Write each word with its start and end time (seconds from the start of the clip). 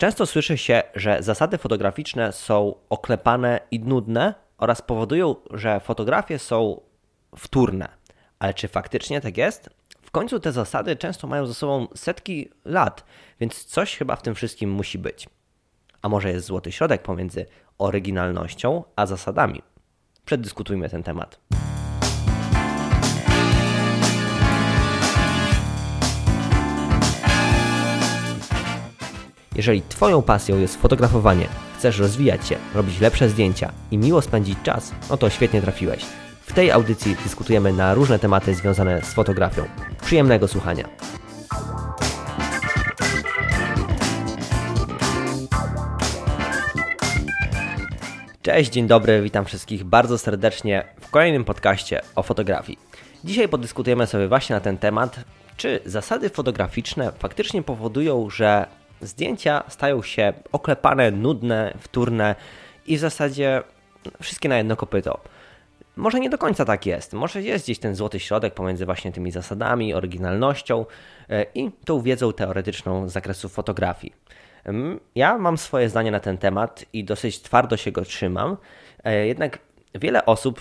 Często 0.00 0.26
słyszy 0.26 0.58
się, 0.58 0.82
że 0.94 1.22
zasady 1.22 1.58
fotograficzne 1.58 2.32
są 2.32 2.74
oklepane 2.90 3.60
i 3.70 3.80
nudne 3.80 4.34
oraz 4.58 4.82
powodują, 4.82 5.36
że 5.50 5.80
fotografie 5.80 6.38
są 6.38 6.80
wtórne. 7.36 7.88
Ale 8.38 8.54
czy 8.54 8.68
faktycznie 8.68 9.20
tak 9.20 9.36
jest? 9.36 9.70
W 10.02 10.10
końcu 10.10 10.40
te 10.40 10.52
zasady 10.52 10.96
często 10.96 11.26
mają 11.26 11.46
ze 11.46 11.54
sobą 11.54 11.86
setki 11.94 12.50
lat, 12.64 13.04
więc 13.40 13.64
coś 13.64 13.96
chyba 13.96 14.16
w 14.16 14.22
tym 14.22 14.34
wszystkim 14.34 14.70
musi 14.70 14.98
być. 14.98 15.28
A 16.02 16.08
może 16.08 16.30
jest 16.30 16.46
złoty 16.46 16.72
środek 16.72 17.02
pomiędzy 17.02 17.46
oryginalnością 17.78 18.84
a 18.96 19.06
zasadami? 19.06 19.62
Przedyskutujmy 20.24 20.88
ten 20.88 21.02
temat. 21.02 21.40
Jeżeli 29.60 29.82
Twoją 29.82 30.22
pasją 30.22 30.58
jest 30.58 30.76
fotografowanie, 30.76 31.46
chcesz 31.78 31.98
rozwijać 31.98 32.48
się, 32.48 32.56
robić 32.74 33.00
lepsze 33.00 33.28
zdjęcia 33.28 33.72
i 33.90 33.98
miło 33.98 34.22
spędzić 34.22 34.58
czas, 34.62 34.92
no 35.10 35.16
to 35.16 35.30
świetnie 35.30 35.62
trafiłeś. 35.62 36.04
W 36.42 36.52
tej 36.52 36.70
audycji 36.70 37.16
dyskutujemy 37.24 37.72
na 37.72 37.94
różne 37.94 38.18
tematy 38.18 38.54
związane 38.54 39.02
z 39.02 39.14
fotografią. 39.14 39.64
Przyjemnego 40.02 40.48
słuchania. 40.48 40.88
Cześć, 48.42 48.70
dzień 48.70 48.86
dobry, 48.86 49.22
witam 49.22 49.44
wszystkich 49.44 49.84
bardzo 49.84 50.18
serdecznie 50.18 50.84
w 51.00 51.10
kolejnym 51.10 51.44
podcaście 51.44 52.00
o 52.16 52.22
fotografii. 52.22 52.78
Dzisiaj 53.24 53.48
podyskutujemy 53.48 54.06
sobie 54.06 54.28
właśnie 54.28 54.54
na 54.54 54.60
ten 54.60 54.78
temat, 54.78 55.20
czy 55.56 55.80
zasady 55.86 56.30
fotograficzne 56.30 57.12
faktycznie 57.18 57.62
powodują, 57.62 58.30
że 58.30 58.79
zdjęcia 59.00 59.62
stają 59.68 60.02
się 60.02 60.32
oklepane, 60.52 61.10
nudne, 61.10 61.74
wtórne 61.78 62.34
i 62.86 62.96
w 62.96 63.00
zasadzie 63.00 63.62
wszystkie 64.22 64.48
na 64.48 64.58
jedno 64.58 64.76
kopyto. 64.76 65.20
Może 65.96 66.20
nie 66.20 66.30
do 66.30 66.38
końca 66.38 66.64
tak 66.64 66.86
jest. 66.86 67.12
Może 67.12 67.42
jest 67.42 67.64
gdzieś 67.64 67.78
ten 67.78 67.94
złoty 67.94 68.20
środek 68.20 68.54
pomiędzy 68.54 68.86
właśnie 68.86 69.12
tymi 69.12 69.30
zasadami, 69.30 69.94
oryginalnością 69.94 70.86
e, 71.28 71.46
i 71.54 71.70
tą 71.84 72.00
wiedzą 72.00 72.32
teoretyczną 72.32 73.08
z 73.08 73.12
zakresu 73.12 73.48
fotografii. 73.48 74.12
Ja 75.14 75.38
mam 75.38 75.58
swoje 75.58 75.88
zdanie 75.88 76.10
na 76.10 76.20
ten 76.20 76.38
temat 76.38 76.84
i 76.92 77.04
dosyć 77.04 77.42
twardo 77.42 77.76
się 77.76 77.92
go 77.92 78.02
trzymam. 78.02 78.56
E, 79.04 79.26
jednak 79.26 79.58
wiele 79.94 80.26
osób 80.26 80.60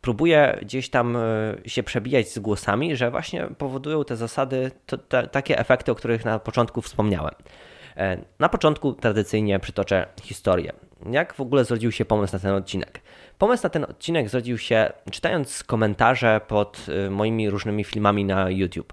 próbuje 0.00 0.58
gdzieś 0.62 0.90
tam 0.90 1.16
e, 1.16 1.20
się 1.66 1.82
przebijać 1.82 2.28
z 2.28 2.38
głosami, 2.38 2.96
że 2.96 3.10
właśnie 3.10 3.46
powodują 3.58 4.04
te 4.04 4.16
zasady 4.16 4.70
to, 4.86 4.98
te, 4.98 5.26
takie 5.26 5.58
efekty, 5.58 5.92
o 5.92 5.94
których 5.94 6.24
na 6.24 6.38
początku 6.38 6.82
wspomniałem. 6.82 7.34
E, 7.96 8.18
na 8.38 8.48
początku 8.48 8.92
tradycyjnie 8.92 9.58
przytoczę 9.58 10.06
historię. 10.22 10.72
Jak 11.10 11.34
w 11.34 11.40
ogóle 11.40 11.64
zrodził 11.64 11.92
się 11.92 12.04
pomysł 12.04 12.32
na 12.32 12.38
ten 12.38 12.54
odcinek? 12.54 13.00
Pomysł 13.38 13.62
na 13.62 13.70
ten 13.70 13.84
odcinek 13.84 14.28
zrodził 14.28 14.58
się 14.58 14.92
czytając 15.10 15.64
komentarze 15.64 16.40
pod 16.48 16.86
e, 17.06 17.10
moimi 17.10 17.50
różnymi 17.50 17.84
filmami 17.84 18.24
na 18.24 18.50
YouTube. 18.50 18.92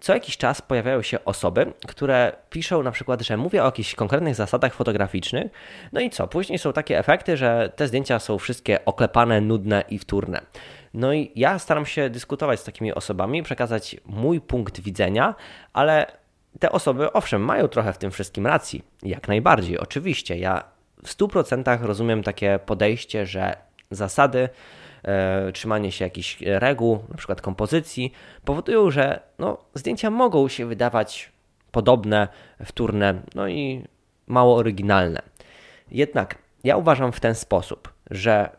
Co 0.00 0.14
jakiś 0.14 0.36
czas 0.36 0.62
pojawiają 0.62 1.02
się 1.02 1.24
osoby, 1.24 1.72
które 1.88 2.32
piszą 2.50 2.82
na 2.82 2.90
przykład, 2.90 3.22
że 3.22 3.36
mówię 3.36 3.62
o 3.62 3.66
jakichś 3.66 3.94
konkretnych 3.94 4.34
zasadach 4.34 4.74
fotograficznych, 4.74 5.52
no 5.92 6.00
i 6.00 6.10
co? 6.10 6.28
Później 6.28 6.58
są 6.58 6.72
takie 6.72 6.98
efekty, 6.98 7.36
że 7.36 7.72
te 7.76 7.88
zdjęcia 7.88 8.18
są 8.18 8.38
wszystkie 8.38 8.84
oklepane, 8.84 9.40
nudne 9.40 9.84
i 9.88 9.98
wtórne. 9.98 10.40
No 10.94 11.12
i 11.12 11.32
ja 11.36 11.58
staram 11.58 11.86
się 11.86 12.10
dyskutować 12.10 12.60
z 12.60 12.64
takimi 12.64 12.94
osobami, 12.94 13.42
przekazać 13.42 13.96
mój 14.06 14.40
punkt 14.40 14.80
widzenia, 14.80 15.34
ale 15.72 16.06
te 16.58 16.72
osoby, 16.72 17.12
owszem, 17.12 17.44
mają 17.44 17.68
trochę 17.68 17.92
w 17.92 17.98
tym 17.98 18.10
wszystkim 18.10 18.46
racji. 18.46 18.82
Jak 19.02 19.28
najbardziej, 19.28 19.78
oczywiście. 19.78 20.38
Ja 20.38 20.64
w 21.04 21.08
100% 21.08 21.82
rozumiem 21.82 22.22
takie 22.22 22.58
podejście, 22.66 23.26
że 23.26 23.56
zasady, 23.90 24.48
e, 25.04 25.52
trzymanie 25.52 25.92
się 25.92 26.04
jakichś 26.04 26.38
reguł, 26.40 26.98
na 27.08 27.16
przykład 27.16 27.40
kompozycji, 27.40 28.12
powodują, 28.44 28.90
że 28.90 29.20
no, 29.38 29.58
zdjęcia 29.74 30.10
mogą 30.10 30.48
się 30.48 30.66
wydawać 30.66 31.32
podobne, 31.70 32.28
wtórne, 32.64 33.22
no 33.34 33.48
i 33.48 33.84
mało 34.26 34.56
oryginalne. 34.56 35.22
Jednak 35.90 36.38
ja 36.64 36.76
uważam 36.76 37.12
w 37.12 37.20
ten 37.20 37.34
sposób, 37.34 37.92
że 38.10 38.50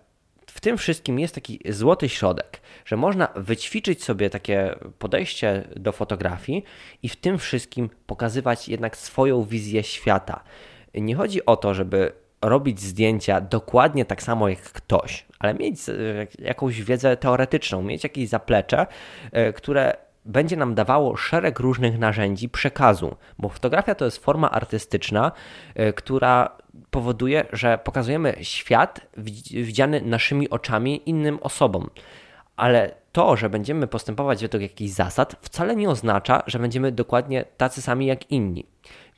w 0.54 0.62
tym 0.62 0.78
wszystkim 0.78 1.20
jest 1.20 1.36
taki 1.36 1.60
złoty 1.70 2.10
środek, 2.10 2.62
że 2.86 2.98
można 2.98 3.28
wyćwiczyć 3.36 4.04
sobie 4.04 4.30
takie 4.30 4.76
podejście 5.00 5.68
do 5.76 5.92
fotografii 5.92 6.64
i 7.04 7.10
w 7.10 7.16
tym 7.16 7.38
wszystkim 7.38 7.90
pokazywać 8.06 8.70
jednak 8.70 8.98
swoją 8.98 9.44
wizję 9.44 9.84
świata. 9.84 10.44
Nie 10.94 11.16
chodzi 11.16 11.46
o 11.46 11.58
to, 11.58 11.74
żeby 11.74 12.12
robić 12.42 12.80
zdjęcia 12.80 13.42
dokładnie 13.42 14.06
tak 14.06 14.24
samo 14.24 14.50
jak 14.50 14.60
ktoś, 14.60 15.26
ale 15.40 15.54
mieć 15.54 15.80
jakąś 16.40 16.82
wiedzę 16.82 17.18
teoretyczną, 17.18 17.82
mieć 17.82 18.04
jakieś 18.04 18.30
zaplecze, 18.30 18.88
e, 19.32 19.54
które 19.54 19.98
będzie 20.26 20.58
nam 20.58 20.76
dawało 20.76 21.18
szereg 21.18 21.60
różnych 21.60 22.00
narzędzi 22.00 22.50
przekazu, 22.50 23.16
bo 23.40 23.50
fotografia 23.50 23.96
to 23.96 24.06
jest 24.06 24.18
forma 24.18 24.52
artystyczna, 24.52 25.32
e, 25.76 25.94
która 25.94 26.63
powoduje, 26.92 27.46
że 27.54 27.78
pokazujemy 27.84 28.36
świat 28.42 29.02
widziany 29.44 30.02
naszymi 30.02 30.50
oczami 30.50 31.02
innym 31.06 31.40
osobom. 31.42 31.90
Ale 32.56 32.96
to, 33.12 33.36
że 33.36 33.50
będziemy 33.50 33.88
postępować 33.88 34.42
według 34.42 34.64
jakichś 34.64 34.92
zasad, 34.92 35.36
wcale 35.42 35.76
nie 35.76 35.90
oznacza, 35.90 36.44
że 36.48 36.60
będziemy 36.60 36.92
dokładnie 36.92 37.46
tacy 37.58 37.82
sami 37.82 38.06
jak 38.06 38.32
inni. 38.32 38.66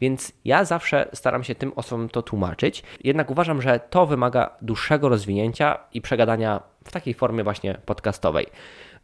Więc 0.01 0.31
ja 0.45 0.65
zawsze 0.65 1.09
staram 1.13 1.43
się 1.43 1.55
tym 1.55 1.73
osobom 1.75 2.09
to 2.09 2.21
tłumaczyć, 2.21 2.83
jednak 3.03 3.31
uważam, 3.31 3.61
że 3.61 3.79
to 3.89 4.05
wymaga 4.05 4.49
dłuższego 4.61 5.09
rozwinięcia 5.09 5.79
i 5.93 6.01
przegadania 6.01 6.61
w 6.83 6.91
takiej 6.91 7.13
formie 7.13 7.43
właśnie 7.43 7.77
podcastowej. 7.85 8.47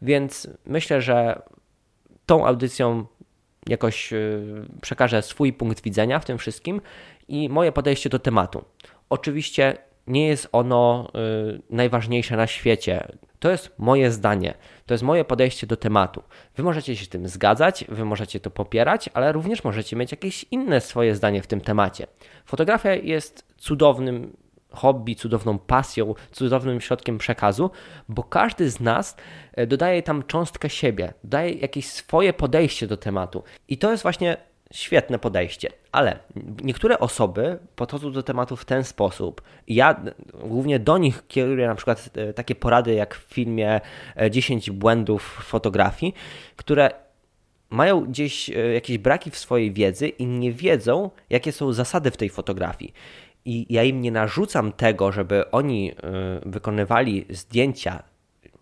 Więc 0.02 0.48
myślę, 0.66 1.02
że 1.02 1.42
tą 2.26 2.46
audycją 2.46 3.06
jakoś 3.68 4.12
y, 4.12 4.66
przekażę 4.82 5.22
swój 5.22 5.52
punkt 5.52 5.82
widzenia 5.82 6.18
w 6.18 6.24
tym 6.24 6.38
wszystkim 6.38 6.80
i 7.28 7.48
moje 7.48 7.72
podejście 7.72 8.10
do 8.10 8.18
tematu. 8.18 8.64
Oczywiście 9.10 9.76
nie 10.06 10.26
jest 10.26 10.48
ono 10.52 11.08
y, 11.56 11.62
najważniejsze 11.70 12.36
na 12.36 12.46
świecie. 12.46 13.08
To 13.38 13.50
jest 13.50 13.74
moje 13.78 14.10
zdanie, 14.10 14.54
to 14.86 14.94
jest 14.94 15.04
moje 15.04 15.24
podejście 15.24 15.66
do 15.66 15.76
tematu. 15.76 16.22
Wy 16.56 16.62
możecie 16.62 16.96
się 16.96 17.04
z 17.04 17.08
tym 17.08 17.28
zgadzać, 17.28 17.84
wy 17.88 18.04
możecie 18.04 18.40
to 18.40 18.50
popierać, 18.50 19.10
ale 19.14 19.32
również 19.32 19.64
możecie 19.64 19.96
mieć 19.96 20.10
jakieś 20.10 20.46
inne 20.50 20.80
swoje 20.80 21.14
zdanie 21.14 21.42
w 21.42 21.46
tym 21.46 21.60
temacie. 21.60 22.06
Fotografia 22.44 22.94
jest 22.94 23.54
cudownym 23.56 24.36
hobby, 24.70 25.16
cudowną 25.16 25.58
pasją, 25.58 26.14
cudownym 26.32 26.80
środkiem 26.80 27.18
przekazu, 27.18 27.70
bo 28.08 28.22
każdy 28.22 28.70
z 28.70 28.80
nas 28.80 29.16
e, 29.52 29.66
dodaje 29.66 30.02
tam 30.02 30.22
cząstkę 30.22 30.70
siebie, 30.70 31.14
daje 31.24 31.52
jakieś 31.52 31.86
swoje 31.86 32.32
podejście 32.32 32.86
do 32.86 32.96
tematu. 32.96 33.42
I 33.68 33.78
to 33.78 33.90
jest 33.90 34.02
właśnie 34.02 34.36
świetne 34.72 35.18
podejście, 35.18 35.68
ale 35.92 36.18
niektóre 36.62 36.98
osoby 36.98 37.58
podchodzą 37.76 38.12
do 38.12 38.22
tematu 38.22 38.56
w 38.56 38.64
ten 38.64 38.84
sposób. 38.84 39.42
Ja 39.68 40.02
głównie 40.44 40.78
do 40.78 40.98
nich 40.98 41.26
kieruję 41.28 41.66
na 41.66 41.74
przykład 41.74 42.10
e, 42.14 42.32
takie 42.32 42.54
porady 42.54 42.94
jak 42.94 43.14
w 43.14 43.34
filmie 43.34 43.80
10 44.30 44.68
e, 44.68 44.72
błędów 44.72 45.22
fotografii, 45.44 46.14
które 46.56 46.90
mają 47.70 48.00
gdzieś 48.00 48.48
jakieś 48.74 48.98
braki 48.98 49.30
w 49.30 49.38
swojej 49.38 49.72
wiedzy 49.72 50.08
i 50.08 50.26
nie 50.26 50.52
wiedzą, 50.52 51.10
jakie 51.30 51.52
są 51.52 51.72
zasady 51.72 52.10
w 52.10 52.16
tej 52.16 52.28
fotografii 52.28 52.92
i 53.44 53.66
ja 53.70 53.82
im 53.82 54.00
nie 54.00 54.12
narzucam 54.12 54.72
tego, 54.72 55.12
żeby 55.12 55.50
oni 55.50 55.94
wykonywali 56.46 57.26
zdjęcia 57.30 58.02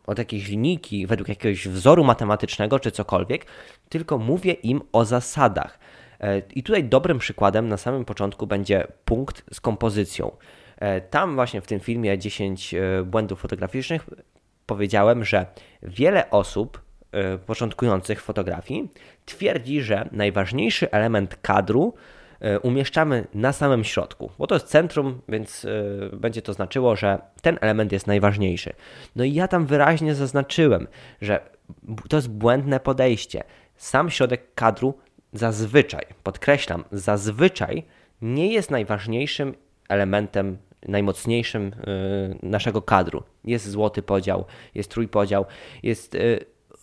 od 0.07 0.19
jakiejś 0.19 0.49
linijki, 0.49 1.07
według 1.07 1.29
jakiegoś 1.29 1.69
wzoru 1.69 2.05
matematycznego 2.05 2.79
czy 2.79 2.91
cokolwiek, 2.91 3.47
tylko 3.89 4.19
mówię 4.19 4.53
im 4.53 4.83
o 4.93 5.05
zasadach. 5.05 5.79
E, 6.21 6.43
I 6.55 6.63
tutaj 6.63 6.85
dobrym 6.85 7.19
przykładem 7.19 7.69
na 7.69 7.77
samym 7.77 8.05
początku 8.05 8.47
będzie 8.47 8.87
punkt 9.05 9.45
z 9.55 9.61
kompozycją. 9.61 10.31
E, 10.79 11.01
tam 11.01 11.35
właśnie 11.35 11.61
w 11.61 11.67
tym 11.67 11.81
filmie 11.81 12.19
10 12.19 12.75
e, 12.75 13.03
błędów 13.05 13.41
fotograficznych 13.41 14.07
powiedziałem, 14.67 15.25
że 15.25 15.47
wiele 15.83 16.31
osób 16.31 16.83
początkujących 17.47 18.23
fotografii 18.23 18.89
twierdzi, 19.27 19.81
że 19.81 20.09
najważniejszy 20.13 20.91
element 20.91 21.37
kadru 21.43 21.95
umieszczamy 22.63 23.27
na 23.35 23.53
samym 23.53 23.85
środku, 23.85 24.31
bo 24.39 24.47
to 24.47 24.55
jest 24.55 24.67
centrum, 24.67 25.21
więc 25.29 25.67
będzie 26.13 26.43
to 26.43 26.53
znaczyło, 26.53 26.97
że 26.97 27.19
ten 27.43 27.59
element 27.61 27.93
jest 27.93 28.07
najważniejszy. 28.07 28.73
No 29.17 29.25
i 29.25 29.35
ja 29.35 29.49
tam 29.49 29.67
wyraźnie 29.67 30.15
zaznaczyłem, 30.15 30.89
że 31.21 31.41
to 32.09 32.17
jest 32.17 32.31
błędne 32.31 32.81
podejście. 32.81 33.43
Sam 33.77 34.11
środek 34.11 34.55
kadru 34.55 34.95
zazwyczaj, 35.33 36.07
podkreślam, 36.23 36.85
zazwyczaj 36.93 37.83
nie 38.23 38.53
jest 38.53 38.71
najważniejszym 38.71 39.55
elementem, 39.89 40.59
najmocniejszym 40.89 41.73
e, 41.73 42.47
naszego 42.47 42.83
kadru. 42.83 43.23
Jest 43.45 43.69
złoty 43.69 44.03
podział, 44.03 44.45
jest 44.75 44.91
trójpodział, 44.91 45.45
jest 45.83 46.17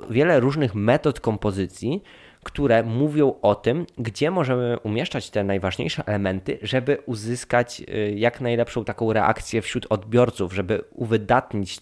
wiele 0.09 0.39
różnych 0.39 0.75
metod 0.75 1.19
kompozycji, 1.19 2.01
które 2.44 2.83
mówią 2.83 3.33
o 3.41 3.55
tym, 3.55 3.85
gdzie 3.97 4.31
możemy 4.31 4.79
umieszczać 4.83 5.29
te 5.29 5.44
najważniejsze 5.44 6.03
elementy, 6.05 6.59
żeby 6.61 6.97
uzyskać 7.05 7.81
y, 7.81 8.13
jak 8.17 8.41
najlepszą 8.41 8.85
taką 8.85 9.13
reakcję 9.13 9.61
wśród 9.61 9.85
odbiorców, 9.89 10.53
żeby 10.53 10.83
uwydatnić 10.91 11.79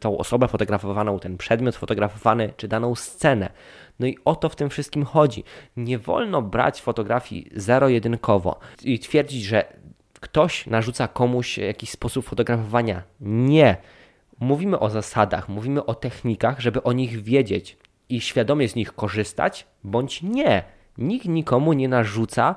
tą 0.00 0.18
osobę 0.18 0.48
fotografowaną, 0.48 1.18
ten 1.18 1.36
przedmiot 1.36 1.76
fotografowany, 1.76 2.52
czy 2.56 2.68
daną 2.68 2.94
scenę. 2.94 3.50
No 3.98 4.06
i 4.06 4.16
o 4.24 4.36
to 4.36 4.48
w 4.48 4.56
tym 4.56 4.70
wszystkim 4.70 5.04
chodzi. 5.04 5.44
Nie 5.76 5.98
wolno 5.98 6.42
brać 6.42 6.82
fotografii 6.82 7.50
zero-jedynkowo 7.56 8.58
i 8.84 8.98
twierdzić, 8.98 9.44
że 9.44 9.64
ktoś 10.20 10.66
narzuca 10.66 11.08
komuś 11.08 11.58
jakiś 11.58 11.90
sposób 11.90 12.24
fotografowania. 12.24 13.02
Nie. 13.20 13.76
Mówimy 14.40 14.78
o 14.78 14.90
zasadach, 14.90 15.48
mówimy 15.48 15.84
o 15.84 15.94
technikach, 15.94 16.60
żeby 16.60 16.82
o 16.82 16.92
nich 16.92 17.22
wiedzieć 17.22 17.76
i 18.08 18.20
świadomie 18.20 18.68
z 18.68 18.74
nich 18.74 18.92
korzystać, 18.92 19.66
bądź 19.84 20.22
nie. 20.22 20.77
Nikt 20.98 21.26
nikomu 21.26 21.72
nie 21.72 21.88
narzuca 21.88 22.54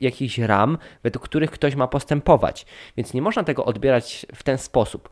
jakichś 0.00 0.38
ram, 0.38 0.78
według 1.02 1.24
których 1.24 1.50
ktoś 1.50 1.74
ma 1.74 1.88
postępować. 1.88 2.66
Więc 2.96 3.14
nie 3.14 3.22
można 3.22 3.44
tego 3.44 3.64
odbierać 3.64 4.26
w 4.34 4.42
ten 4.42 4.58
sposób, 4.58 5.08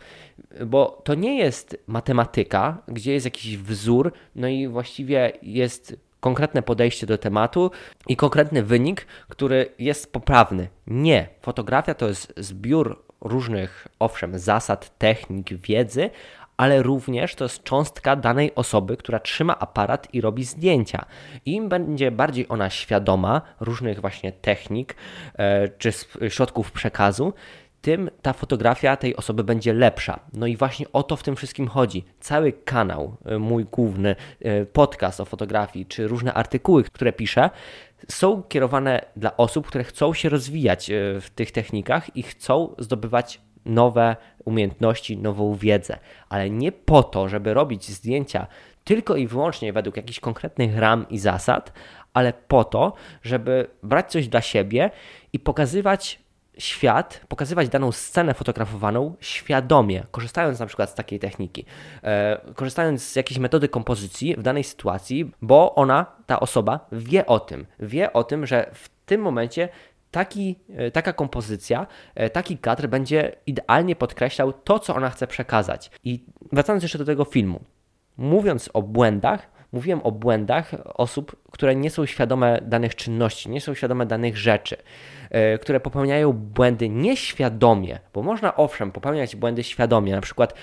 bo 0.67 1.03
to 1.05 1.14
nie 1.14 1.38
jest 1.38 1.85
matematyka, 1.87 2.82
gdzie 2.88 3.12
jest 3.12 3.26
jakiś 3.26 3.56
wzór, 3.58 4.12
no 4.35 4.49
i 4.49 4.69
właściwie 4.69 5.32
jest 5.43 5.97
konkretne 6.20 6.62
podejście 6.62 7.06
do 7.06 7.19
tematu 7.19 7.70
i 8.08 8.17
konkretny 8.17 8.62
wynik, 8.62 9.06
który 9.29 9.67
jest 9.79 10.12
poprawny. 10.12 10.69
Nie. 10.87 11.29
Fotografia 11.43 11.94
to 11.94 12.08
jest 12.08 12.32
zbiór 12.37 13.03
różnych, 13.20 13.88
owszem, 13.99 14.38
zasad, 14.38 14.99
technik, 14.99 15.55
wiedzy, 15.55 16.11
ale 16.56 16.82
również 16.82 17.35
to 17.35 17.44
jest 17.44 17.62
cząstka 17.62 18.17
danej 18.17 18.55
osoby, 18.55 18.97
która 18.97 19.20
trzyma 19.20 19.58
aparat 19.58 20.14
i 20.14 20.20
robi 20.20 20.44
zdjęcia. 20.44 21.05
Im 21.47 21.69
będzie 21.69 22.11
bardziej 22.11 22.47
ona 22.49 22.70
świadoma 22.70 23.43
różnych 23.61 24.00
właśnie 24.00 24.32
technik 24.32 24.97
e, 25.35 25.69
czy 25.69 25.93
środków 26.29 26.73
przekazu, 26.73 27.32
tym 27.81 28.11
ta 28.23 28.32
fotografia 28.32 28.97
tej 28.97 29.17
osoby 29.17 29.44
będzie 29.44 29.73
lepsza. 29.73 30.20
No 30.32 30.47
i 30.47 30.56
właśnie 30.56 30.87
o 30.93 31.03
to 31.03 31.17
w 31.17 31.23
tym 31.23 31.37
wszystkim 31.37 31.69
chodzi. 31.69 32.05
Cały 32.20 32.53
kanał, 32.53 33.17
e, 33.25 33.38
mój 33.38 33.64
główny 33.64 34.17
e, 34.41 34.67
podcast 34.67 35.20
o 35.20 35.25
fotografii, 35.25 35.87
czy 35.87 36.08
różne 36.08 36.35
artykuły, 36.35 36.85
które 36.85 37.12
piszę, 37.12 37.50
są 38.08 38.43
kierowane 38.43 39.05
dla 39.17 39.37
osób, 39.37 39.67
które 39.67 39.85
chcą 39.85 40.14
się 40.14 40.29
rozwijać 40.29 40.91
w 41.20 41.31
tych 41.35 41.53
technikach 41.53 42.17
i 42.17 42.23
chcą 42.23 42.75
zdobywać 42.79 43.41
nowe 43.67 44.17
umiejętności, 44.45 45.17
nową 45.17 45.55
wiedzę, 45.55 45.99
ale 46.29 46.51
nie 46.51 46.73
po 46.73 47.03
to, 47.03 47.29
żeby 47.29 47.55
robić 47.55 47.89
zdjęcia 47.89 48.47
tylko 48.85 49.17
i 49.17 49.27
wyłącznie 49.27 49.73
według 49.73 49.97
jakichś 49.97 50.21
konkretnych 50.21 50.79
ram 50.79 51.09
i 51.09 51.19
zasad, 51.19 51.73
ale 52.15 52.33
po 52.33 52.65
to, 52.65 52.93
żeby 53.23 53.67
brać 53.83 54.11
coś 54.11 54.29
dla 54.29 54.41
siebie 54.41 54.91
i 55.33 55.39
pokazywać 55.39 56.27
świat, 56.59 57.21
pokazywać 57.29 57.69
daną 57.69 57.93
scenę 57.93 58.35
fotografowaną 58.35 59.15
świadomie, 59.21 60.07
korzystając 60.11 60.61
na 60.61 60.67
przykład 60.67 60.91
z 60.91 60.95
takiej 60.95 61.19
techniki, 61.19 61.65
e, 62.03 62.41
korzystając 62.55 63.03
z 63.03 63.17
jakiejś 63.17 63.39
metody 63.39 63.69
kompozycji 63.69 64.37
w 64.37 64.43
danej 64.43 64.65
sytuacji, 64.65 65.33
bo 65.43 65.75
ona, 65.75 66.07
ta 66.27 66.41
osoba 66.41 66.87
wie 66.93 67.27
o 67.27 67.41
tym, 67.41 67.67
wie 67.81 68.13
o 68.13 68.25
tym, 68.25 68.47
że 68.47 68.71
w 68.75 68.89
tym 68.89 69.21
momencie 69.21 69.69
taki, 70.17 70.57
e, 70.77 70.91
taka 70.91 71.13
kompozycja, 71.13 71.87
e, 72.15 72.31
taki 72.31 72.59
kadr 72.59 72.87
będzie 72.89 73.33
idealnie 73.47 73.97
podkreślał 73.97 74.53
to, 74.53 74.79
co 74.79 74.95
ona 74.95 75.11
chce 75.11 75.27
przekazać. 75.27 75.91
I 76.05 76.25
wracając 76.53 76.83
jeszcze 76.83 76.99
do 76.99 77.05
tego 77.05 77.25
filmu, 77.25 77.61
mówiąc 78.17 78.71
o 78.73 78.83
błędach, 78.83 79.51
mówiłem 79.73 80.01
o 80.03 80.13
błędach 80.13 80.75
osób, 80.85 81.37
które 81.51 81.77
nie 81.77 81.91
są 81.91 82.07
świadome 82.07 82.61
danych 82.63 82.95
czynności, 82.95 83.51
nie 83.51 83.61
są 83.61 83.75
świadome 83.75 84.07
danych 84.07 84.37
rzeczy. 84.37 84.77
E, 85.31 85.59
które 85.59 85.81
popełniają 85.81 86.33
błędy 86.33 86.89
nieświadomie, 86.89 87.99
bo 88.15 88.23
można 88.23 88.57
owszem 88.57 88.93
popełniać 88.93 89.37
błędy 89.37 89.65
świadomie, 89.65 90.13
na 90.13 90.21
przykład 90.21 90.55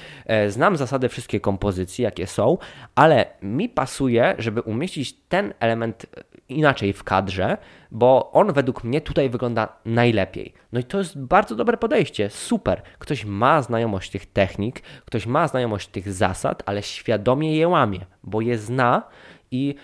znam 0.47 0.77
zasady 0.77 1.09
wszystkie 1.09 1.39
kompozycji, 1.39 2.03
jakie 2.03 2.27
są, 2.27 2.57
ale 2.95 3.25
mi 3.41 3.69
pasuje, 3.69 4.35
żeby 4.37 4.61
umieścić 4.61 5.13
ten 5.13 5.53
element 5.59 6.05
inaczej 6.49 6.93
w 6.93 7.03
kadrze, 7.03 7.57
bo 7.91 8.31
on 8.31 8.53
według 8.53 8.83
mnie 8.83 9.01
tutaj 9.01 9.29
wygląda 9.29 9.67
najlepiej. 9.85 10.53
No 10.71 10.79
i 10.79 10.83
to 10.83 10.97
jest 10.97 11.19
bardzo 11.19 11.55
dobre 11.55 11.77
podejście, 11.77 12.29
super. 12.29 12.81
Ktoś 12.99 13.25
ma 13.25 13.61
znajomość 13.61 14.11
tych 14.11 14.25
technik, 14.25 14.81
ktoś 15.05 15.25
ma 15.25 15.47
znajomość 15.47 15.87
tych 15.87 16.13
zasad, 16.13 16.63
ale 16.65 16.83
świadomie 16.83 17.57
je 17.57 17.67
łamie, 17.67 18.05
bo 18.23 18.41
je 18.41 18.57
zna 18.57 19.03
i 19.51 19.75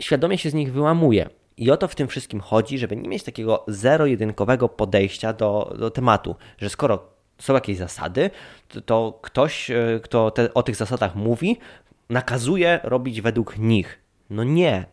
świadomie 0.00 0.38
się 0.38 0.50
z 0.50 0.54
nich 0.54 0.72
wyłamuje. 0.72 1.28
I 1.56 1.70
o 1.70 1.76
to 1.76 1.88
w 1.88 1.94
tym 1.94 2.08
wszystkim 2.08 2.40
chodzi, 2.40 2.78
żeby 2.78 2.96
nie 2.96 3.08
mieć 3.08 3.22
takiego 3.22 3.64
zero-jedynkowego 3.68 4.68
podejścia 4.68 5.32
do, 5.32 5.74
do 5.78 5.90
tematu, 5.90 6.36
że 6.58 6.70
skoro 6.70 7.12
są 7.38 7.54
jakieś 7.54 7.76
zasady, 7.76 8.30
to, 8.68 8.80
to 8.80 9.18
ktoś, 9.22 9.70
e, 9.70 10.00
kto 10.02 10.30
te, 10.30 10.54
o 10.54 10.62
tych 10.62 10.76
zasadach 10.76 11.16
mówi, 11.16 11.58
nakazuje 12.10 12.80
robić 12.82 13.20
według 13.20 13.58
nich. 13.58 13.98
No 14.30 14.44
nie. 14.44 14.84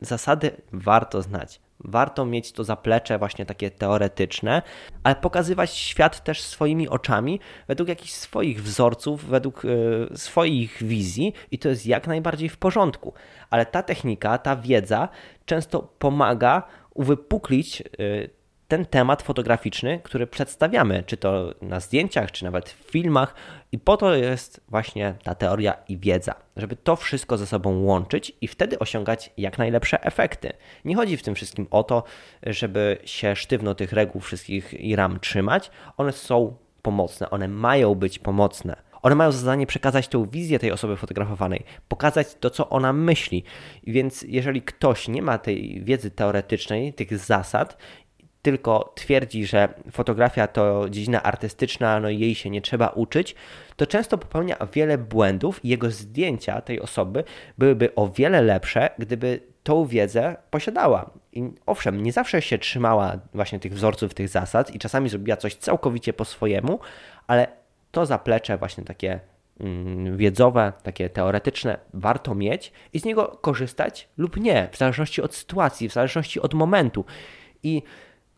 Zasady 0.00 0.50
warto 0.72 1.22
znać. 1.22 1.60
Warto 1.80 2.24
mieć 2.26 2.52
to 2.52 2.64
zaplecze 2.64 3.18
właśnie 3.18 3.46
takie 3.46 3.70
teoretyczne, 3.70 4.62
ale 5.02 5.14
pokazywać 5.14 5.70
świat 5.70 6.24
też 6.24 6.42
swoimi 6.42 6.88
oczami, 6.88 7.40
według 7.68 7.88
jakichś 7.88 8.12
swoich 8.12 8.62
wzorców, 8.62 9.24
według 9.24 9.64
y, 9.64 9.68
swoich 10.14 10.82
wizji 10.82 11.32
i 11.50 11.58
to 11.58 11.68
jest 11.68 11.86
jak 11.86 12.06
najbardziej 12.06 12.48
w 12.48 12.56
porządku. 12.56 13.12
Ale 13.50 13.66
ta 13.66 13.82
technika, 13.82 14.38
ta 14.38 14.56
wiedza 14.56 15.08
często 15.46 15.82
pomaga 15.98 16.62
uwypuklić 16.94 17.80
y, 17.80 18.30
ten 18.68 18.86
temat 18.86 19.22
fotograficzny, 19.22 20.00
który 20.02 20.26
przedstawiamy, 20.26 21.02
czy 21.06 21.16
to 21.16 21.54
na 21.62 21.80
zdjęciach, 21.80 22.32
czy 22.32 22.44
nawet 22.44 22.68
w 22.68 22.90
filmach, 22.90 23.34
i 23.72 23.78
po 23.78 23.96
to 23.96 24.14
jest 24.14 24.60
właśnie 24.68 25.14
ta 25.22 25.34
teoria 25.34 25.76
i 25.88 25.98
wiedza, 25.98 26.34
żeby 26.56 26.76
to 26.76 26.96
wszystko 26.96 27.38
ze 27.38 27.46
sobą 27.46 27.82
łączyć 27.82 28.32
i 28.40 28.48
wtedy 28.48 28.78
osiągać 28.78 29.30
jak 29.36 29.58
najlepsze 29.58 30.02
efekty. 30.02 30.52
Nie 30.84 30.96
chodzi 30.96 31.16
w 31.16 31.22
tym 31.22 31.34
wszystkim 31.34 31.66
o 31.70 31.84
to, 31.84 32.04
żeby 32.42 32.98
się 33.04 33.36
sztywno 33.36 33.74
tych 33.74 33.92
reguł 33.92 34.20
wszystkich 34.20 34.74
i 34.74 34.96
ram 34.96 35.20
trzymać, 35.20 35.70
one 35.96 36.12
są 36.12 36.56
pomocne, 36.82 37.30
one 37.30 37.48
mają 37.48 37.94
być 37.94 38.18
pomocne. 38.18 38.86
One 39.02 39.14
mają 39.14 39.32
za 39.32 39.38
zadanie 39.38 39.66
przekazać 39.66 40.08
tą 40.08 40.26
wizję 40.26 40.58
tej 40.58 40.72
osoby 40.72 40.96
fotografowanej, 40.96 41.64
pokazać 41.88 42.34
to, 42.40 42.50
co 42.50 42.68
ona 42.68 42.92
myśli. 42.92 43.44
Więc 43.86 44.22
jeżeli 44.22 44.62
ktoś 44.62 45.08
nie 45.08 45.22
ma 45.22 45.38
tej 45.38 45.84
wiedzy 45.84 46.10
teoretycznej, 46.10 46.92
tych 46.92 47.18
zasad 47.18 47.78
tylko 48.46 48.92
twierdzi, 48.94 49.46
że 49.46 49.68
fotografia 49.90 50.46
to 50.46 50.88
dziedzina 50.90 51.22
artystyczna, 51.22 52.00
no 52.00 52.08
i 52.08 52.18
jej 52.18 52.34
się 52.34 52.50
nie 52.50 52.62
trzeba 52.62 52.88
uczyć, 52.88 53.34
to 53.76 53.86
często 53.86 54.18
popełnia 54.18 54.56
wiele 54.72 54.98
błędów 54.98 55.64
i 55.64 55.68
jego 55.68 55.90
zdjęcia 55.90 56.60
tej 56.60 56.80
osoby 56.80 57.24
byłyby 57.58 57.94
o 57.94 58.08
wiele 58.08 58.42
lepsze, 58.42 58.90
gdyby 58.98 59.40
tą 59.62 59.86
wiedzę 59.86 60.36
posiadała. 60.50 61.10
I 61.32 61.50
owszem, 61.66 62.02
nie 62.02 62.12
zawsze 62.12 62.42
się 62.42 62.58
trzymała 62.58 63.18
właśnie 63.34 63.60
tych 63.60 63.74
wzorców, 63.74 64.14
tych 64.14 64.28
zasad 64.28 64.74
i 64.74 64.78
czasami 64.78 65.08
zrobiła 65.08 65.36
coś 65.36 65.54
całkowicie 65.54 66.12
po 66.12 66.24
swojemu, 66.24 66.80
ale 67.26 67.48
to 67.90 68.06
zaplecze 68.06 68.58
właśnie 68.58 68.84
takie 68.84 69.20
mm, 69.60 70.16
wiedzowe, 70.16 70.72
takie 70.82 71.10
teoretyczne 71.10 71.78
warto 71.94 72.34
mieć 72.34 72.72
i 72.92 73.00
z 73.00 73.04
niego 73.04 73.38
korzystać 73.40 74.08
lub 74.16 74.36
nie, 74.36 74.68
w 74.72 74.76
zależności 74.76 75.22
od 75.22 75.34
sytuacji, 75.34 75.88
w 75.88 75.92
zależności 75.92 76.40
od 76.40 76.54
momentu. 76.54 77.04
I 77.62 77.82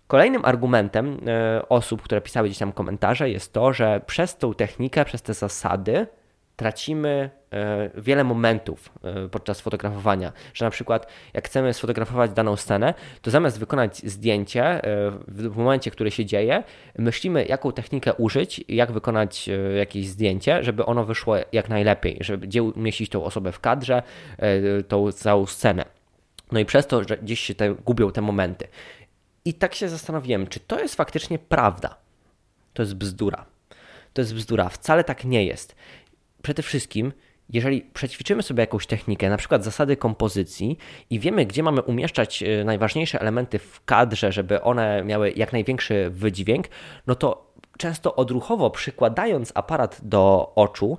Kolejnym 0.09 0.45
argumentem 0.45 1.21
e, 1.27 1.69
osób, 1.69 2.03
które 2.03 2.21
pisały 2.21 2.49
gdzieś 2.49 2.59
tam 2.59 2.73
komentarze, 2.73 3.31
jest 3.31 3.53
to, 3.53 3.73
że 3.73 4.00
przez 4.07 4.37
tą 4.37 4.55
technikę, 4.55 5.05
przez 5.05 5.23
te 5.23 5.35
zasady 5.35 6.07
tracimy 6.57 7.31
e, 7.53 7.91
wiele 7.95 8.25
momentów 8.25 8.93
e, 9.05 9.29
podczas 9.29 9.61
fotografowania, 9.61 10.33
że 10.55 10.65
na 10.65 10.71
przykład 10.71 11.07
jak 11.35 11.47
chcemy 11.47 11.75
sfotografować 11.75 12.31
daną 12.31 12.57
scenę, 12.57 12.95
to 13.23 13.31
zamiast 13.31 13.59
wykonać 13.59 13.99
zdjęcie 13.99 14.81
w 15.29 15.57
momencie, 15.57 15.91
który 15.91 16.11
się 16.11 16.25
dzieje, 16.25 16.62
myślimy 16.99 17.45
jaką 17.45 17.73
technikę 17.73 18.15
użyć, 18.15 18.65
jak 18.69 18.93
wykonać 18.93 19.50
jakieś 19.77 20.09
zdjęcie, 20.09 20.65
żeby 20.65 20.87
ono 20.87 21.05
wyszło 21.05 21.37
jak 21.53 21.69
najlepiej, 21.69 22.19
żeby 22.21 22.47
gdzie 22.47 22.62
umieścić 22.62 23.11
tą 23.11 23.25
osobę 23.25 23.53
w 23.53 23.61
kadrze, 23.61 24.03
tą 24.88 25.12
całą 25.12 25.47
scenę. 25.47 25.85
No 26.53 26.61
i 26.61 26.65
przez 26.65 26.87
to, 26.87 27.05
że 27.05 27.17
gdzieś 27.17 27.41
się 27.41 27.55
te, 27.55 27.75
gubią 27.75 28.12
te 28.12 28.21
momenty. 28.21 28.69
I 29.49 29.55
tak 29.55 29.75
się 29.75 29.88
zastanowiłem, 29.88 30.47
czy 30.47 30.61
to 30.61 30.81
jest 30.81 30.95
faktycznie 30.95 31.38
prawda. 31.38 31.97
To 32.75 32.83
jest 32.83 32.95
bzdura. 32.95 33.45
To 34.12 34.21
jest 34.21 34.35
bzdura. 34.35 34.69
Wcale 34.69 35.05
tak 35.05 35.25
nie 35.25 35.45
jest. 35.45 35.75
Przede 36.43 36.62
wszystkim, 36.62 37.12
jeżeli 37.50 37.83
przećwiczymy 37.83 38.43
sobie 38.43 38.61
jakąś 38.61 38.87
technikę, 38.87 39.31
na 39.31 39.37
przykład 39.37 39.64
zasady 39.64 39.97
kompozycji 39.97 40.78
i 41.11 41.21
wiemy, 41.21 41.47
gdzie 41.47 41.62
mamy 41.62 41.83
umieszczać 41.83 42.43
e, 42.43 42.64
najważniejsze 42.64 43.21
elementy 43.21 43.59
w 43.59 43.85
kadrze, 43.85 44.33
żeby 44.33 44.62
one 44.62 45.05
miały 45.05 45.33
jak 45.37 45.52
największy 45.52 46.11
wydźwięk, 46.11 46.67
no 47.07 47.14
to 47.14 47.52
często 47.78 48.17
odruchowo 48.17 48.71
przykładając 48.71 49.52
aparat 49.55 50.00
do 50.02 50.52
oczu, 50.55 50.99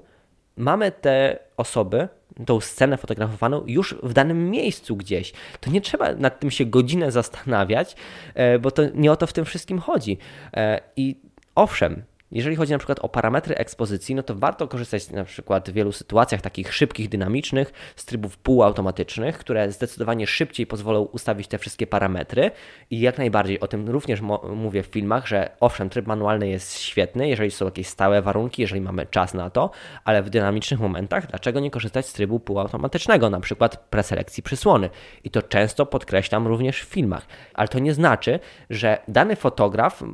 mamy 0.58 0.92
te 0.92 1.40
osoby 1.60 2.08
tą 2.46 2.60
scenę 2.60 2.98
fotografowaną 2.98 3.64
już 3.68 3.96
w 4.04 4.14
danym 4.14 4.50
miejscu 4.52 4.96
gdzieś. 4.96 5.34
To 5.60 5.72
nie 5.72 5.82
trzeba 5.82 6.14
nad 6.14 6.40
tym 6.40 6.52
się 6.52 6.66
godzinę 6.66 7.12
zastanawiać, 7.12 7.96
e, 8.34 8.60
bo 8.60 8.72
to 8.72 8.82
nie 8.94 9.12
o 9.12 9.16
to 9.16 9.28
w 9.28 9.34
tym 9.34 9.46
wszystkim 9.46 9.80
chodzi. 9.80 10.18
E, 10.54 10.82
I 10.96 11.16
owszem, 11.56 12.04
jeżeli 12.32 12.56
chodzi 12.56 12.72
na 12.72 12.78
przykład 12.78 13.00
o 13.00 13.10
parametry 13.10 13.56
ekspozycji, 13.56 14.16
no 14.16 14.24
to 14.24 14.36
warto 14.36 14.68
korzystać 14.68 15.10
na 15.10 15.24
przykład 15.24 15.70
w 15.70 15.74
wielu 15.74 15.92
sytuacjach 15.92 16.42
takich 16.42 16.74
szybkich, 16.74 17.10
dynamicznych 17.10 17.94
z 17.96 18.06
trybów 18.06 18.38
półautomatycznych, 18.38 19.38
które 19.38 19.72
zdecydowanie 19.72 20.28
szybciej 20.28 20.68
pozwolą 20.68 21.02
ustawić 21.02 21.48
te 21.48 21.58
wszystkie 21.58 21.88
parametry. 21.88 22.52
I 22.92 23.00
jak 23.00 23.18
najbardziej 23.18 23.60
o 23.60 23.68
tym 23.68 23.90
również 23.90 24.22
mówię 24.56 24.84
w 24.84 24.86
filmach, 24.86 25.28
że 25.28 25.50
owszem, 25.60 25.90
tryb 25.90 26.08
manualny 26.08 26.50
jest 26.50 26.80
świetny, 26.80 27.30
jeżeli 27.30 27.52
są 27.52 27.66
jakieś 27.66 27.88
stałe 27.88 28.22
warunki, 28.22 28.62
jeżeli 28.62 28.82
mamy 28.82 29.06
czas 29.06 29.34
na 29.34 29.50
to, 29.50 29.72
ale 30.06 30.24
w 30.24 30.30
dynamicznych 30.30 30.80
momentach 30.80 31.28
dlaczego 31.28 31.60
nie 31.60 31.72
korzystać 31.72 32.08
z 32.08 32.14
trybu 32.14 32.40
półautomatycznego, 32.40 33.30
na 33.30 33.40
przykład 33.40 33.78
preselekcji 33.78 34.44
przysłony? 34.44 34.90
I 35.24 35.30
to 35.30 35.42
często 35.42 35.86
podkreślam 35.86 36.48
również 36.48 36.82
w 36.82 36.86
filmach, 36.86 37.28
ale 37.54 37.68
to 37.68 37.80
nie 37.80 37.94
znaczy, 37.94 38.40
że 38.70 38.98
dany 39.08 39.36
fotograf 39.36 40.02
yy, 40.02 40.08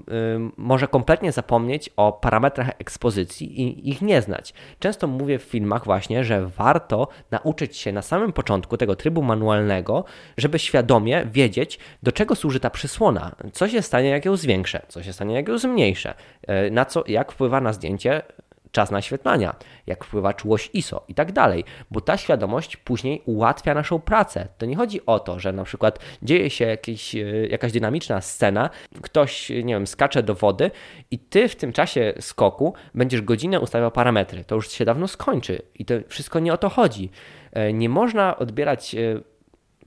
może 0.58 0.88
kompletnie 0.88 1.32
zapomnieć 1.32 1.90
o 1.98 2.05
o 2.08 2.14
parametrach 2.14 2.70
ekspozycji 2.80 3.62
i 3.62 3.90
ich 3.90 4.02
nie 4.02 4.22
znać. 4.22 4.54
Często 4.80 5.08
mówię 5.08 5.40
w 5.40 5.44
filmach 5.44 5.86
właśnie, 5.86 6.24
że 6.24 6.48
warto 6.48 7.08
nauczyć 7.32 7.78
się 7.78 7.92
na 7.92 8.02
samym 8.02 8.34
początku 8.34 8.78
tego 8.78 8.96
trybu 8.96 9.22
manualnego, 9.22 10.04
żeby 10.38 10.60
świadomie 10.60 11.28
wiedzieć, 11.32 11.80
do 12.04 12.12
czego 12.12 12.36
służy 12.36 12.60
ta 12.60 12.70
przysłona, 12.70 13.36
co 13.54 13.68
się 13.68 13.82
stanie, 13.82 14.10
jak 14.10 14.26
ją 14.26 14.36
zwiększę, 14.36 14.82
co 14.88 15.04
się 15.04 15.14
stanie, 15.14 15.36
jak 15.36 15.48
ją 15.48 15.58
zmniejszę, 15.58 16.14
e, 16.48 16.70
na 16.72 16.86
co, 16.86 17.04
jak 17.08 17.32
wpływa 17.32 17.62
na 17.62 17.74
zdjęcie 17.74 18.22
czas 18.76 18.92
naświetlania, 18.92 19.56
jak 19.88 20.04
wpływa 20.04 20.34
czułość 20.34 20.70
ISO 20.74 21.04
i 21.08 21.14
tak 21.14 21.32
dalej, 21.32 21.64
bo 21.92 22.02
ta 22.02 22.18
świadomość 22.18 22.78
później 22.78 23.22
ułatwia 23.26 23.74
naszą 23.74 24.00
pracę. 24.00 24.48
To 24.58 24.66
nie 24.66 24.76
chodzi 24.76 25.06
o 25.06 25.20
to, 25.20 25.40
że 25.40 25.54
na 25.54 25.64
przykład 25.64 26.00
dzieje 26.22 26.50
się 26.50 26.66
jakieś, 26.66 27.16
e, 27.16 27.48
jakaś 27.50 27.72
dynamiczna 27.72 28.22
scena, 28.22 28.70
ktoś, 29.02 29.50
nie 29.50 29.74
wiem, 29.74 29.88
skacze 29.88 30.24
do 30.24 30.36
wody 30.36 30.72
i 31.12 31.20
ty 31.20 31.48
w 31.48 31.56
tym 31.56 31.74
czasie 31.74 32.14
skoku 32.20 32.74
będziesz 32.94 33.22
godzinę 33.22 33.60
ustawiał 33.60 33.92
parametry. 33.92 34.44
To 34.44 34.56
już 34.56 34.72
się 34.72 34.86
dawno 34.86 35.08
skończy 35.08 35.62
i 35.76 35.86
to 35.86 35.94
wszystko 36.08 36.40
nie 36.40 36.54
o 36.54 36.58
to 36.58 36.70
chodzi. 36.70 37.10
E, 37.52 37.74
nie 37.74 37.90
można 37.90 38.38
odbierać 38.38 38.96
e, 38.96 39.22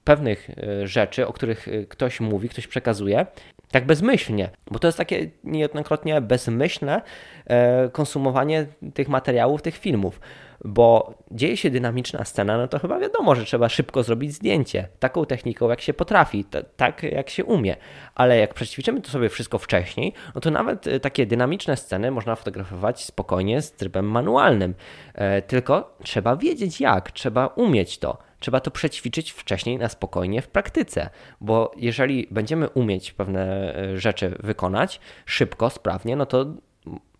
pewnych 0.04 0.50
rzeczy, 0.84 1.26
o 1.26 1.32
których 1.32 1.68
ktoś 1.88 2.20
mówi, 2.20 2.48
ktoś 2.48 2.66
przekazuje, 2.66 3.26
tak 3.70 3.86
bezmyślnie, 3.86 4.50
bo 4.70 4.78
to 4.78 4.88
jest 4.88 4.98
takie 4.98 5.30
niejednokrotnie 5.44 6.20
bezmyślne 6.20 7.02
e, 7.46 7.88
konsumowanie 7.88 8.66
tych 8.94 9.08
materiałów, 9.08 9.62
tych 9.62 9.76
filmów, 9.76 10.20
bo 10.64 11.14
dzieje 11.30 11.56
się 11.56 11.70
dynamiczna 11.70 12.24
scena, 12.24 12.58
no 12.58 12.68
to 12.68 12.78
chyba 12.78 12.98
wiadomo, 12.98 13.34
że 13.34 13.44
trzeba 13.44 13.68
szybko 13.68 14.02
zrobić 14.02 14.32
zdjęcie, 14.32 14.88
taką 14.98 15.26
techniką 15.26 15.70
jak 15.70 15.80
się 15.80 15.94
potrafi, 15.94 16.44
tak 16.76 17.02
jak 17.02 17.30
się 17.30 17.44
umie, 17.44 17.76
ale 18.14 18.38
jak 18.38 18.54
przećwiczymy 18.54 19.00
to 19.00 19.10
sobie 19.10 19.28
wszystko 19.28 19.58
wcześniej, 19.58 20.12
no 20.34 20.40
to 20.40 20.50
nawet 20.50 20.86
e, 20.86 21.00
takie 21.00 21.26
dynamiczne 21.26 21.76
sceny 21.76 22.10
można 22.10 22.36
fotografować 22.36 23.04
spokojnie 23.04 23.62
z 23.62 23.72
trybem 23.72 24.10
manualnym, 24.10 24.74
e, 25.14 25.42
tylko 25.42 25.96
trzeba 26.02 26.36
wiedzieć 26.36 26.80
jak, 26.80 27.12
trzeba 27.12 27.46
umieć 27.46 27.98
to. 27.98 28.18
Trzeba 28.40 28.60
to 28.60 28.70
przećwiczyć 28.70 29.32
wcześniej 29.32 29.78
na 29.78 29.88
spokojnie 29.88 30.42
w 30.42 30.48
praktyce, 30.48 31.10
bo 31.40 31.72
jeżeli 31.76 32.28
będziemy 32.30 32.68
umieć 32.68 33.12
pewne 33.12 33.74
e, 33.76 33.98
rzeczy 33.98 34.36
wykonać 34.40 35.00
szybko, 35.26 35.70
sprawnie, 35.70 36.16
no 36.16 36.26
to 36.26 36.46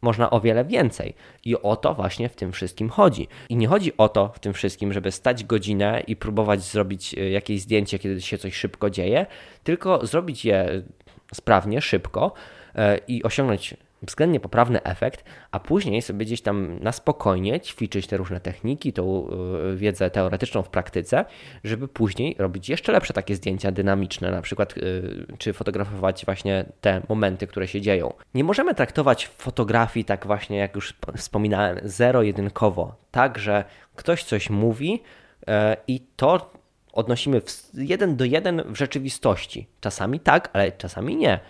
można 0.03 0.31
o 0.31 0.41
wiele 0.41 0.65
więcej. 0.65 1.15
I 1.45 1.57
o 1.57 1.77
to 1.77 1.95
właśnie 1.95 2.29
w 2.29 2.37
tym 2.37 2.53
wszystkim 2.53 2.89
chodzi. 2.89 3.29
I 3.49 3.57
nie 3.57 3.69
chodzi 3.69 3.97
o 3.97 4.09
to 4.09 4.29
w 4.29 4.39
tym 4.39 4.53
wszystkim, 4.53 4.93
żeby 4.93 5.13
stać 5.13 5.45
godzinę 5.45 6.03
i 6.07 6.17
próbować 6.17 6.61
zrobić 6.61 7.15
e, 7.15 7.31
jakieś 7.31 7.61
zdjęcie, 7.61 7.99
kiedy 7.99 8.21
się 8.23 8.39
coś 8.39 8.55
szybko 8.55 8.91
dzieje, 8.91 9.27
tylko 9.65 10.07
zrobić 10.07 10.45
je 10.45 10.83
sprawnie, 11.35 11.81
szybko 11.81 12.33
e, 12.75 12.99
i 13.09 13.23
osiągnąć 13.23 13.75
względnie 14.03 14.41
poprawny 14.41 14.83
efekt, 14.83 15.25
a 15.51 15.61
później 15.61 16.03
sobie 16.03 16.27
gdzieś 16.27 16.43
tam 16.43 16.79
na 16.81 16.93
spokojnie 16.93 17.61
ćwiczyć 17.61 18.07
te 18.07 18.17
różne 18.17 18.41
techniki, 18.41 18.93
tą 18.93 19.29
e, 19.29 19.77
wiedzę 19.77 20.11
teoretyczną 20.11 20.63
w 20.63 20.69
praktyce, 20.69 21.25
żeby 21.65 21.89
później 21.89 22.37
robić 22.39 22.69
jeszcze 22.69 22.93
lepsze 22.93 23.13
takie 23.13 23.35
zdjęcia 23.35 23.71
dynamiczne, 23.71 24.31
na 24.31 24.43
przykład 24.43 24.75
e, 24.77 25.37
czy 25.39 25.53
fotografować 25.53 26.25
właśnie 26.25 26.65
te 26.81 27.03
momenty, 27.09 27.47
które 27.47 27.69
się 27.69 27.81
dzieją. 27.81 28.13
Nie 28.35 28.45
możemy 28.45 28.75
traktować 28.75 29.27
fotografii 29.27 30.05
tak 30.05 30.27
właśnie, 30.27 30.57
jak 30.57 30.75
już 30.75 30.95
wspominałem, 31.17 31.79
zero-jedynkowo, 31.85 32.95
tak, 33.11 33.39
że 33.39 33.65
ktoś 33.97 34.25
coś 34.25 34.51
mówi 34.51 35.03
e, 35.49 35.77
i 35.89 36.01
to 36.17 36.51
odnosimy 36.93 37.43
jeden 37.75 38.17
do 38.17 38.25
jeden 38.25 38.63
w 38.73 38.77
rzeczywistości. 38.77 39.67
Czasami 39.81 40.21
tak, 40.21 40.51
ale 40.53 40.73
czasami 40.73 41.17
nie 41.17 41.41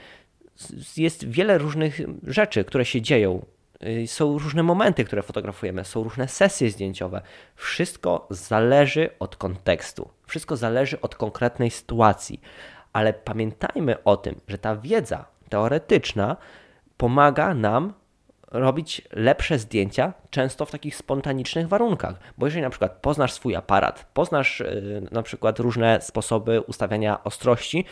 jest 0.96 1.28
wiele 1.28 1.58
różnych 1.58 2.00
rzeczy, 2.26 2.64
które 2.64 2.84
się 2.84 3.02
dzieją. 3.02 3.46
Y, 3.86 4.06
są 4.06 4.38
różne 4.38 4.62
momenty, 4.62 5.04
które 5.04 5.22
fotografujemy, 5.22 5.84
są 5.84 6.04
różne 6.04 6.28
sesje 6.28 6.70
zdjęciowe. 6.70 7.22
Wszystko 7.56 8.26
zależy 8.30 9.10
od 9.18 9.36
kontekstu, 9.36 10.10
wszystko 10.26 10.56
zależy 10.56 11.00
od 11.00 11.14
konkretnej 11.14 11.70
sytuacji, 11.70 12.40
ale 12.92 13.12
pamiętajmy 13.12 14.04
o 14.04 14.16
tym, 14.16 14.40
że 14.48 14.58
ta 14.58 14.76
wiedza 14.76 15.24
teoretyczna 15.48 16.36
pomaga 16.96 17.54
nam 17.54 17.92
robić 18.50 19.02
lepsze 19.12 19.58
zdjęcia, 19.58 20.12
często 20.30 20.66
w 20.66 20.70
takich 20.70 20.96
spontanicznych 20.96 21.68
warunkach. 21.68 22.14
Bo 22.38 22.46
jeżeli 22.46 22.62
na 22.62 22.70
przykład 22.70 22.92
poznasz 22.92 23.32
swój 23.32 23.56
aparat, 23.56 24.06
poznasz 24.14 24.60
y, 24.60 25.02
na 25.12 25.22
przykład 25.22 25.58
różne 25.58 26.00
sposoby 26.00 26.60
ustawiania 26.60 27.24
ostrości, 27.24 27.84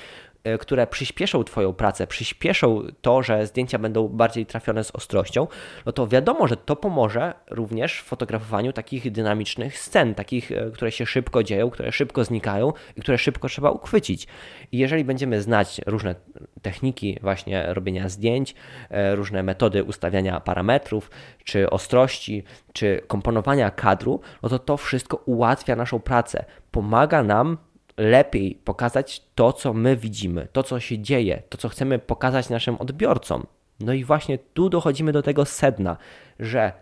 które 0.60 0.86
przyspieszą 0.86 1.44
Twoją 1.44 1.72
pracę, 1.72 2.06
przyspieszą 2.06 2.82
to, 3.00 3.22
że 3.22 3.46
zdjęcia 3.46 3.78
będą 3.78 4.08
bardziej 4.08 4.46
trafione 4.46 4.84
z 4.84 4.90
ostrością, 4.90 5.46
no 5.86 5.92
to 5.92 6.06
wiadomo, 6.06 6.48
że 6.48 6.56
to 6.56 6.76
pomoże 6.76 7.34
również 7.50 8.00
w 8.00 8.04
fotografowaniu 8.04 8.72
takich 8.72 9.12
dynamicznych 9.12 9.78
scen, 9.78 10.14
takich, 10.14 10.52
e, 10.52 10.70
które 10.70 10.92
się 10.92 11.06
szybko 11.06 11.42
dzieją, 11.42 11.70
które 11.70 11.92
szybko 11.92 12.24
znikają 12.24 12.72
i 12.96 13.00
które 13.00 13.18
szybko 13.18 13.48
trzeba 13.48 13.70
uchwycić. 13.70 14.26
I 14.72 14.78
jeżeli 14.78 15.04
będziemy 15.04 15.42
znać 15.42 15.80
różne 15.86 16.14
techniki 16.62 17.18
właśnie 17.22 17.74
robienia 17.74 18.08
zdjęć, 18.08 18.54
e, 18.90 19.16
różne 19.16 19.42
metody 19.42 19.84
ustawiania 19.84 20.40
parametrów, 20.40 21.10
czy 21.44 21.70
ostrości, 21.70 22.44
czy 22.72 23.02
komponowania 23.06 23.70
kadru, 23.70 24.20
no 24.42 24.48
to 24.48 24.58
to 24.58 24.76
wszystko 24.76 25.16
ułatwia 25.16 25.76
naszą 25.76 26.00
pracę, 26.00 26.44
pomaga 26.70 27.22
nam 27.22 27.58
lepiej 27.96 28.54
pokazać 28.64 29.22
to, 29.34 29.52
co 29.52 29.72
my 29.72 29.96
widzimy, 29.96 30.48
to, 30.52 30.62
co 30.62 30.80
się 30.80 30.98
dzieje, 30.98 31.42
to, 31.48 31.58
co 31.58 31.68
chcemy 31.68 31.98
pokazać 31.98 32.48
naszym 32.48 32.76
odbiorcom. 32.76 33.46
No 33.80 33.92
i 33.92 34.04
właśnie 34.04 34.38
tu 34.38 34.68
dochodzimy 34.68 35.12
do 35.12 35.22
tego 35.22 35.44
sedna, 35.44 35.96
że 36.38 36.72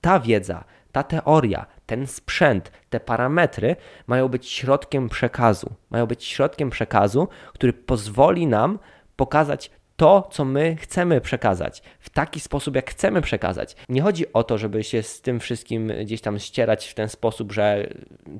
ta 0.00 0.20
wiedza, 0.20 0.64
ta 0.92 1.02
teoria, 1.02 1.66
ten 1.86 2.06
sprzęt, 2.06 2.72
te 2.90 3.00
parametry 3.00 3.76
mają 4.06 4.28
być 4.28 4.50
środkiem 4.50 5.08
przekazu. 5.08 5.74
Mają 5.90 6.06
być 6.06 6.24
środkiem 6.24 6.70
przekazu, 6.70 7.28
który 7.52 7.72
pozwoli 7.72 8.46
nam 8.46 8.78
pokazać 9.16 9.70
to, 9.96 10.28
co 10.32 10.44
my 10.44 10.76
chcemy 10.76 11.20
przekazać, 11.20 11.82
w 12.00 12.10
taki 12.10 12.40
sposób, 12.40 12.76
jak 12.76 12.90
chcemy 12.90 13.22
przekazać. 13.22 13.76
Nie 13.88 14.02
chodzi 14.02 14.32
o 14.32 14.44
to, 14.44 14.58
żeby 14.58 14.84
się 14.84 15.02
z 15.02 15.20
tym 15.20 15.40
wszystkim 15.40 15.92
gdzieś 16.02 16.20
tam 16.20 16.38
ścierać 16.38 16.86
w 16.88 16.94
ten 16.94 17.08
sposób, 17.08 17.52
że 17.52 17.88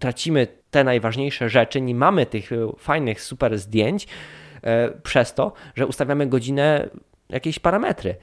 tracimy 0.01 0.47
te 0.71 0.85
najważniejsze 0.85 1.49
rzeczy, 1.49 1.81
nie 1.81 1.95
mamy 1.95 2.27
tych 2.27 2.51
fajnych, 2.79 3.23
super 3.23 3.59
zdjęć, 3.59 4.07
e, 4.63 4.91
przez 4.91 5.35
to, 5.35 5.53
że 5.75 5.87
ustawiamy 5.87 6.27
godzinę 6.27 6.89
jakieś 7.29 7.59
parametry. 7.59 8.17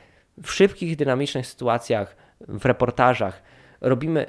W 0.43 0.51
szybkich, 0.51 0.95
dynamicznych 0.95 1.47
sytuacjach, 1.47 2.15
w 2.47 2.65
reportażach 2.65 3.41
robimy 3.81 4.25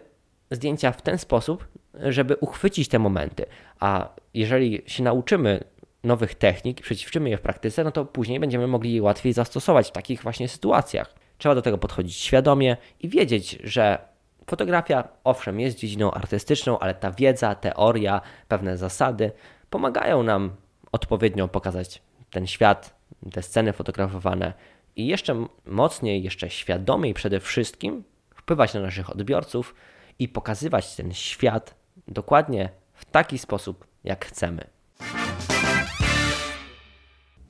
zdjęcia 0.51 0.93
w 0.93 1.03
ten 1.03 1.19
sposób, 1.19 1.69
żeby 1.95 2.37
uchwycić 2.37 2.89
te 2.89 2.99
momenty. 2.99 3.47
A 3.81 4.09
jeżeli 4.35 4.83
się 4.87 5.03
nauczymy 5.03 5.65
nowych 6.05 6.35
technik 6.35 6.81
i 6.81 6.83
przećwiczymy 6.83 7.31
je 7.31 7.37
w 7.37 7.41
praktyce, 7.41 7.85
no 7.85 7.91
to 7.91 8.05
później 8.05 8.41
będziemy 8.41 8.67
mogli 8.67 8.95
je 8.95 9.03
łatwiej 9.03 9.33
zastosować 9.33 9.89
w 9.89 9.93
takich 9.93 10.23
właśnie 10.23 10.49
sytuacjach. 10.49 11.15
Trzeba 11.39 11.55
do 11.55 11.63
tego 11.63 11.79
podchodzić 11.79 12.17
świadomie 12.17 12.77
i 13.01 13.09
wiedzieć, 13.09 13.59
że 13.65 13.99
fotografia, 14.47 15.09
owszem, 15.25 15.61
jest 15.61 15.79
dziedziną 15.79 16.11
artystyczną, 16.11 16.79
ale 16.79 16.95
ta 16.95 17.11
wiedza, 17.11 17.55
teoria, 17.55 18.21
pewne 18.49 18.77
zasady 18.77 19.33
pomagają 19.71 20.23
nam 20.23 20.57
odpowiednio 20.93 21.49
pokazać 21.49 22.03
ten 22.31 22.47
świat, 22.47 22.95
te 23.33 23.43
sceny 23.43 23.73
fotografowane 23.73 24.53
i 24.97 25.07
jeszcze 25.07 25.47
mocniej, 25.67 26.23
jeszcze 26.23 26.51
świadomiej 26.51 27.15
przede 27.15 27.41
wszystkim 27.41 28.05
wpływać 28.35 28.75
na 28.75 28.81
naszych 28.81 29.11
odbiorców 29.11 29.75
i 30.19 30.29
pokazywać 30.29 30.97
ten 30.97 31.13
świat 31.13 31.75
dokładnie 32.09 32.69
w 32.95 33.05
taki 33.05 33.39
sposób, 33.39 33.87
jak 34.05 34.25
chcemy. 34.25 34.72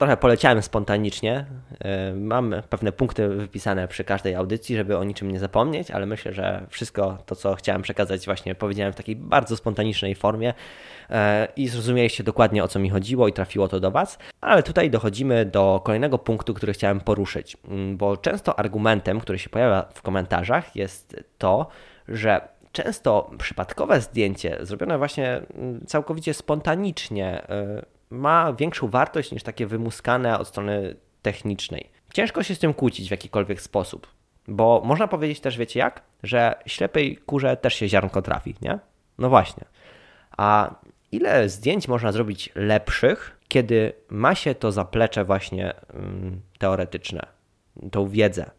Trochę 0.03 0.17
poleciałem 0.17 0.63
spontanicznie. 0.63 1.47
E, 1.81 2.15
mam 2.15 2.55
pewne 2.71 2.93
punkty 2.93 3.29
wypisane 3.29 3.89
przy 3.89 4.05
każdej 4.05 4.35
audycji, 4.35 4.77
żeby 4.77 4.99
o 4.99 5.05
niczym 5.05 5.31
nie 5.31 5.39
zapomnieć, 5.39 5.91
ale 5.91 6.07
myślę, 6.07 6.33
że 6.33 6.67
wszystko 6.71 7.19
to, 7.27 7.37
co 7.37 7.55
chciałem 7.55 7.83
przekazać, 7.83 8.27
właśnie 8.27 8.55
powiedziałem 8.55 8.93
w 8.93 8.97
takiej 8.97 9.17
bardzo 9.17 9.57
spontanicznej 9.57 10.15
formie 10.15 10.55
e, 11.11 11.49
i 11.57 11.69
zrozumieliście 11.69 12.25
dokładnie 12.25 12.65
o 12.65 12.69
co 12.69 12.79
mi 12.79 12.91
chodziło 12.91 13.29
i 13.29 13.33
trafiło 13.33 13.69
to 13.69 13.81
do 13.81 13.91
Was. 13.91 14.19
Ale 14.41 14.63
tutaj 14.63 14.91
dochodzimy 14.91 15.45
do 15.47 15.81
kolejnego 15.85 16.19
punktu, 16.19 16.55
który 16.55 16.73
chciałem 16.73 17.01
poruszyć, 17.01 17.57
mm, 17.69 17.97
bo 17.97 18.17
często 18.17 18.59
argumentem, 18.59 19.21
który 19.21 19.39
się 19.39 19.51
pojawia 19.51 19.85
w 19.95 20.03
komentarzach 20.03 20.77
jest 20.77 21.17
to, 21.39 21.69
że 22.09 22.49
często 22.73 23.31
przypadkowe 23.39 24.01
zdjęcie, 24.01 24.59
zrobione 24.61 24.99
właśnie 24.99 25.43
mm, 25.55 25.87
całkowicie 25.87 26.35
spontanicznie, 26.35 27.47
ma 28.13 28.53
większą 28.53 28.89
wartość 28.89 29.33
niż 29.33 29.43
takie 29.43 29.67
wymuskane 29.67 30.39
od 30.39 30.49
strony 30.49 30.97
technicznej. 31.23 31.91
Ciężko 32.15 32.43
się 32.43 32.55
z 32.55 32.59
tym 32.59 32.75
kłócić 32.75 33.09
w 33.09 33.11
jakikolwiek 33.11 33.61
sposób, 33.61 34.07
bo 34.49 34.83
można 34.85 35.09
powiedzieć 35.09 35.41
też, 35.41 35.59
wiecie 35.59 35.79
jak, 35.81 36.03
że 36.23 36.55
ślepej 36.67 37.17
kurze 37.17 37.57
też 37.57 37.75
się 37.75 37.89
ziarnko 37.89 38.23
trafi, 38.23 38.55
nie? 38.63 38.79
No 39.19 39.29
właśnie. 39.29 39.65
A 40.37 40.75
ile 41.13 41.49
zdjęć 41.49 41.89
można 41.89 42.13
zrobić 42.13 42.53
lepszych, 42.55 43.37
kiedy 43.49 43.93
ma 44.09 44.35
się 44.35 44.55
to 44.55 44.73
zaplecze 44.73 45.25
właśnie 45.25 45.75
mm, 45.95 46.41
teoretyczne, 46.59 47.27
tą 47.91 48.09
wiedzę 48.09 48.51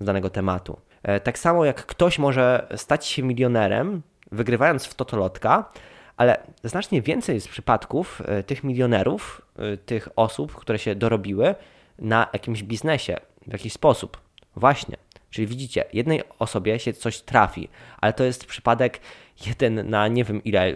z 0.00 0.04
danego 0.04 0.30
tematu. 0.30 0.80
E, 1.02 1.20
tak 1.20 1.38
samo 1.38 1.64
jak 1.64 1.86
ktoś 1.86 2.18
może 2.18 2.66
stać 2.76 3.06
się 3.06 3.22
milionerem, 3.22 4.02
wygrywając 4.32 4.86
w 4.86 4.94
totolotka, 4.94 5.72
ale 6.16 6.46
znacznie 6.64 7.02
więcej 7.02 7.34
jest 7.34 7.48
przypadków 7.48 8.22
e, 8.24 8.42
tych 8.42 8.64
milionerów, 8.64 9.42
e, 9.56 9.76
tych 9.76 10.08
osób, 10.16 10.54
które 10.54 10.78
się 10.78 10.94
dorobiły 10.94 11.54
na 11.98 12.26
jakimś 12.32 12.62
biznesie 12.62 13.16
w 13.46 13.52
jakiś 13.52 13.72
sposób. 13.72 14.20
Właśnie. 14.56 14.96
Czyli 15.30 15.46
widzicie, 15.46 15.84
jednej 15.92 16.22
osobie 16.38 16.78
się 16.78 16.92
coś 16.92 17.20
trafi, 17.20 17.68
ale 18.00 18.12
to 18.12 18.24
jest 18.24 18.46
przypadek 18.46 19.00
jeden 19.46 19.90
na 19.90 20.08
nie 20.08 20.24
wiem 20.24 20.44
ile, 20.44 20.72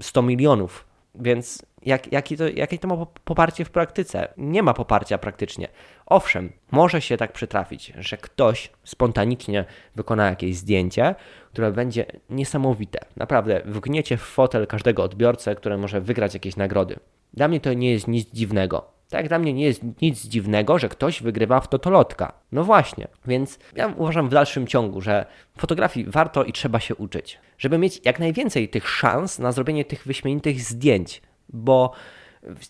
100 0.00 0.22
milionów. 0.22 0.86
Więc 1.14 1.66
jak, 1.86 2.12
jakie, 2.12 2.36
to, 2.36 2.48
jakie 2.48 2.78
to 2.78 2.88
ma 2.88 3.06
poparcie 3.24 3.64
w 3.64 3.70
praktyce? 3.70 4.28
Nie 4.36 4.62
ma 4.62 4.74
poparcia 4.74 5.18
praktycznie. 5.18 5.68
Owszem, 6.06 6.52
może 6.70 7.00
się 7.00 7.16
tak 7.16 7.32
przytrafić, 7.32 7.92
że 7.98 8.16
ktoś 8.16 8.70
spontanicznie 8.84 9.64
wykona 9.96 10.30
jakieś 10.30 10.56
zdjęcie, 10.56 11.14
które 11.52 11.72
będzie 11.72 12.06
niesamowite. 12.30 12.98
Naprawdę, 13.16 13.62
wgniecie 13.64 14.16
w 14.16 14.22
fotel 14.22 14.66
każdego 14.66 15.02
odbiorcę, 15.02 15.54
który 15.54 15.78
może 15.78 16.00
wygrać 16.00 16.34
jakieś 16.34 16.56
nagrody. 16.56 16.96
Dla 17.34 17.48
mnie 17.48 17.60
to 17.60 17.72
nie 17.72 17.92
jest 17.92 18.08
nic 18.08 18.30
dziwnego. 18.30 18.92
Tak, 19.12 19.28
dla 19.28 19.38
mnie 19.38 19.52
nie 19.52 19.64
jest 19.64 19.82
nic 20.02 20.24
dziwnego, 20.24 20.78
że 20.78 20.88
ktoś 20.88 21.22
wygrywa 21.22 21.60
w 21.60 21.68
totolotka. 21.68 22.32
No 22.52 22.64
właśnie, 22.64 23.08
więc 23.26 23.58
ja 23.76 23.94
uważam 23.96 24.28
w 24.28 24.32
dalszym 24.32 24.66
ciągu, 24.66 25.00
że 25.00 25.26
fotografii 25.58 26.06
warto 26.06 26.44
i 26.44 26.52
trzeba 26.52 26.80
się 26.80 26.94
uczyć, 26.94 27.38
żeby 27.58 27.78
mieć 27.78 28.00
jak 28.04 28.18
najwięcej 28.18 28.68
tych 28.68 28.88
szans 28.88 29.38
na 29.38 29.52
zrobienie 29.52 29.84
tych 29.84 30.04
wyśmienitych 30.06 30.60
zdjęć, 30.60 31.22
bo 31.52 31.92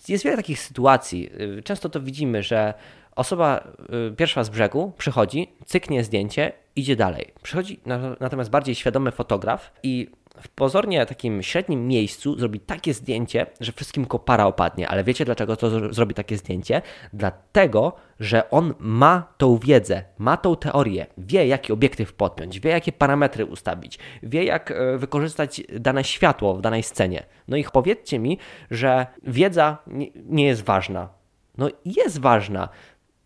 jest 0.09 0.25
wiele 0.25 0.37
takich 0.37 0.61
sytuacji. 0.61 1.31
Często 1.65 1.89
to 1.89 2.01
widzimy, 2.01 2.43
że 2.43 2.75
osoba 3.17 3.69
y, 4.11 4.17
pierwsza 4.17 4.45
z 4.45 4.51
brzegu 4.51 4.93
przychodzi, 4.99 5.53
cyknie 5.67 6.05
zdjęcie, 6.05 6.53
idzie 6.77 6.97
dalej. 6.97 7.33
Przychodzi 7.43 7.81
natomiast 8.21 8.51
bardziej 8.51 8.75
świadomy 8.75 9.11
fotograf 9.11 9.73
i 9.83 10.11
w 10.41 10.49
pozornie 10.49 11.07
takim 11.07 11.43
średnim 11.43 11.89
miejscu 11.89 12.39
zrobi 12.39 12.61
takie 12.61 12.95
zdjęcie, 12.95 13.47
że 13.61 13.73
wszystkim 13.73 14.07
kopara 14.07 14.47
opadnie. 14.47 14.89
Ale 14.89 15.05
wiecie 15.05 15.25
dlaczego 15.25 15.57
to 15.57 15.93
zrobi 15.95 16.15
takie 16.15 16.37
zdjęcie? 16.37 16.83
Dlatego, 17.13 17.93
że 18.21 18.51
on 18.51 18.75
ma 18.79 19.33
tą 19.39 19.59
wiedzę, 19.59 20.05
ma 20.19 20.37
tą 20.37 20.57
teorię, 20.57 21.07
wie 21.19 21.47
jaki 21.47 21.73
obiektyw 21.73 22.13
podpiąć, 22.13 22.61
wie 22.61 22.71
jakie 22.71 22.93
parametry 22.93 23.47
ustawić, 23.47 23.99
wie 24.23 24.45
jak 24.45 24.71
e, 24.71 24.99
wykorzystać 24.99 25.63
dane 25.81 26.05
światło 26.05 26.55
w 26.55 26.61
danej 26.61 26.83
scenie. 26.83 27.23
No 27.49 27.57
i 27.57 27.65
powiedzcie 27.73 28.19
mi, 28.19 28.39
że 28.71 29.07
wiedza 29.23 29.79
nie 30.15 30.47
jest 30.47 30.63
ważna. 30.63 31.09
No 31.59 31.69
jest 31.85 32.21
ważna. 32.21 32.69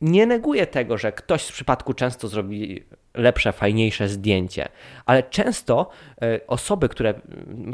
Nie 0.01 0.27
neguję 0.27 0.67
tego, 0.67 0.99
że 0.99 1.13
ktoś 1.13 1.43
z 1.43 1.53
przypadku 1.53 1.95
często 1.95 2.29
zrobi 2.29 2.85
lepsze, 3.15 3.53
fajniejsze 3.53 4.09
zdjęcie. 4.09 4.69
Ale 5.07 5.23
często 5.23 5.89
e, 6.23 6.41
osoby, 6.47 6.89
które 6.89 7.15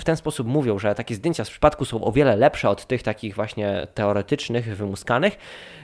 w 0.00 0.04
ten 0.04 0.16
sposób 0.16 0.46
mówią, 0.46 0.78
że 0.78 0.94
takie 0.94 1.14
zdjęcia 1.14 1.44
z 1.44 1.50
przypadku 1.50 1.84
są 1.84 2.04
o 2.04 2.12
wiele 2.12 2.36
lepsze 2.36 2.68
od 2.68 2.86
tych 2.86 3.02
takich 3.02 3.34
właśnie 3.34 3.86
teoretycznych, 3.94 4.76
wymuskanych, 4.76 5.38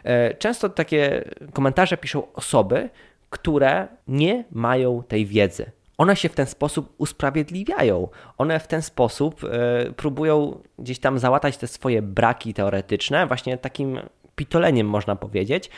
e, 0.04 0.34
często 0.34 0.68
takie 0.68 1.24
komentarze 1.52 1.96
piszą 1.96 2.32
osoby, 2.32 2.90
które 3.30 3.88
nie 4.08 4.44
mają 4.50 5.02
tej 5.02 5.26
wiedzy. 5.26 5.70
One 5.98 6.16
się 6.16 6.28
w 6.28 6.34
ten 6.34 6.46
sposób 6.46 6.94
usprawiedliwiają. 6.98 8.08
One 8.38 8.60
w 8.60 8.66
ten 8.66 8.82
sposób 8.82 9.44
e, 9.44 9.92
próbują 9.92 10.60
gdzieś 10.78 10.98
tam 10.98 11.18
załatać 11.18 11.56
te 11.56 11.66
swoje 11.66 12.02
braki 12.02 12.54
teoretyczne, 12.54 13.26
właśnie 13.26 13.58
takim 13.58 14.00
pitoleniem, 14.38 14.86
można 14.86 15.16
powiedzieć, 15.16 15.70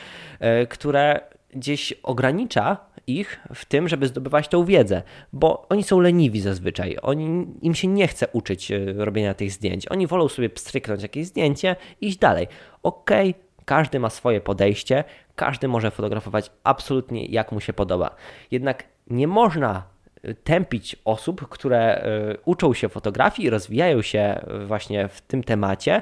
które 0.69 1.21
gdzieś 1.53 1.93
ogranicza 2.03 2.77
ich 3.07 3.39
w 3.53 3.65
tym, 3.65 3.87
żeby 3.87 4.07
zdobywać 4.07 4.47
tą 4.47 4.65
wiedzę, 4.65 5.01
bo 5.33 5.67
oni 5.69 5.83
są 5.83 5.99
leniwi 5.99 6.41
zazwyczaj. 6.41 6.97
Oni, 7.01 7.47
im 7.61 7.75
się 7.75 7.87
nie 7.87 8.07
chce 8.07 8.27
uczyć 8.27 8.71
e, 8.71 8.93
robienia 8.97 9.33
tych 9.33 9.51
zdjęć. 9.51 9.87
Oni 9.87 10.07
wolą 10.07 10.27
sobie 10.27 10.49
pstryknąć 10.49 11.03
jakieś 11.03 11.25
zdjęcie 11.27 11.75
i 12.01 12.07
iść 12.07 12.17
dalej. 12.17 12.47
Okej, 12.83 13.29
okay, 13.29 13.43
każdy 13.65 13.99
ma 13.99 14.09
swoje 14.09 14.41
podejście, 14.41 15.03
każdy 15.35 15.67
może 15.67 15.91
fotografować 15.91 16.51
absolutnie 16.63 17.25
jak 17.25 17.51
mu 17.51 17.59
się 17.59 17.73
podoba. 17.73 18.15
Jednak 18.51 18.83
nie 19.07 19.27
można 19.27 19.83
e, 20.23 20.33
tępić 20.33 20.95
osób, 21.05 21.49
które 21.49 21.95
e, 21.95 22.37
uczą 22.45 22.73
się 22.73 22.89
fotografii, 22.89 23.49
rozwijają 23.49 24.01
się 24.01 24.45
właśnie 24.67 25.07
w 25.07 25.21
tym 25.21 25.43
temacie, 25.43 26.01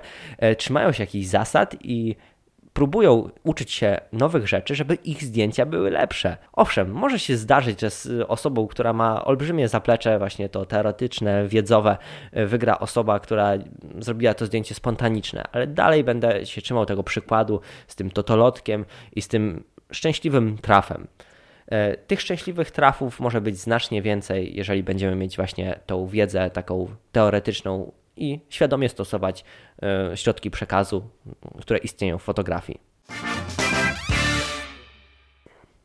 trzymają 0.57 0.91
się 0.91 1.03
jakichś 1.03 1.27
zasad 1.27 1.75
i 1.81 2.15
próbują 2.73 3.29
uczyć 3.43 3.71
się 3.71 3.97
nowych 4.12 4.47
rzeczy, 4.47 4.75
żeby 4.75 4.95
ich 4.95 5.23
zdjęcia 5.23 5.65
były 5.65 5.89
lepsze. 5.89 6.38
Owszem, 6.53 6.91
może 6.91 7.19
się 7.19 7.38
zdarzyć, 7.38 7.82
że 7.82 7.89
z 7.89 8.08
osobą, 8.27 8.67
która 8.67 8.93
ma 8.93 9.25
olbrzymie 9.25 9.67
zaplecze, 9.67 10.19
właśnie 10.19 10.49
to 10.49 10.65
teoretyczne, 10.65 11.47
wiedzowe, 11.47 11.97
e, 12.32 12.45
wygra 12.45 12.79
osoba, 12.79 13.19
która 13.19 13.51
zrobiła 13.99 14.34
to 14.34 14.45
zdjęcie 14.45 14.75
spontaniczne, 14.75 15.43
ale 15.51 15.67
dalej 15.67 16.03
będę 16.03 16.45
się 16.45 16.62
trzymał 16.62 16.86
tego 16.86 17.03
przykładu 17.03 17.62
z 17.88 17.95
tym 17.95 18.12
totolotkiem 18.12 18.86
i 19.15 19.21
z 19.21 19.27
tym 19.27 19.63
szczęśliwym 19.91 20.58
trafem. 20.58 21.08
E, 21.67 21.97
tych 21.97 22.21
szczęśliwych 22.21 22.71
trafów 22.71 23.19
może 23.19 23.41
być 23.41 23.58
znacznie 23.58 24.01
więcej, 24.01 24.55
jeżeli 24.55 24.84
będziemy 24.84 25.15
mieć 25.15 25.36
właśnie 25.36 25.79
tą 25.86 26.08
wiedzę 26.08 26.49
taką 26.49 26.88
teoretyczną 27.12 27.91
i 28.19 28.39
świadomie 28.49 28.89
stosować 28.89 29.43
e, 29.82 30.17
środki 30.17 30.51
przekazu, 30.51 31.10
które 31.62 31.79
istnieją 31.79 32.17
w 32.17 32.23
fotografii. 32.23 32.79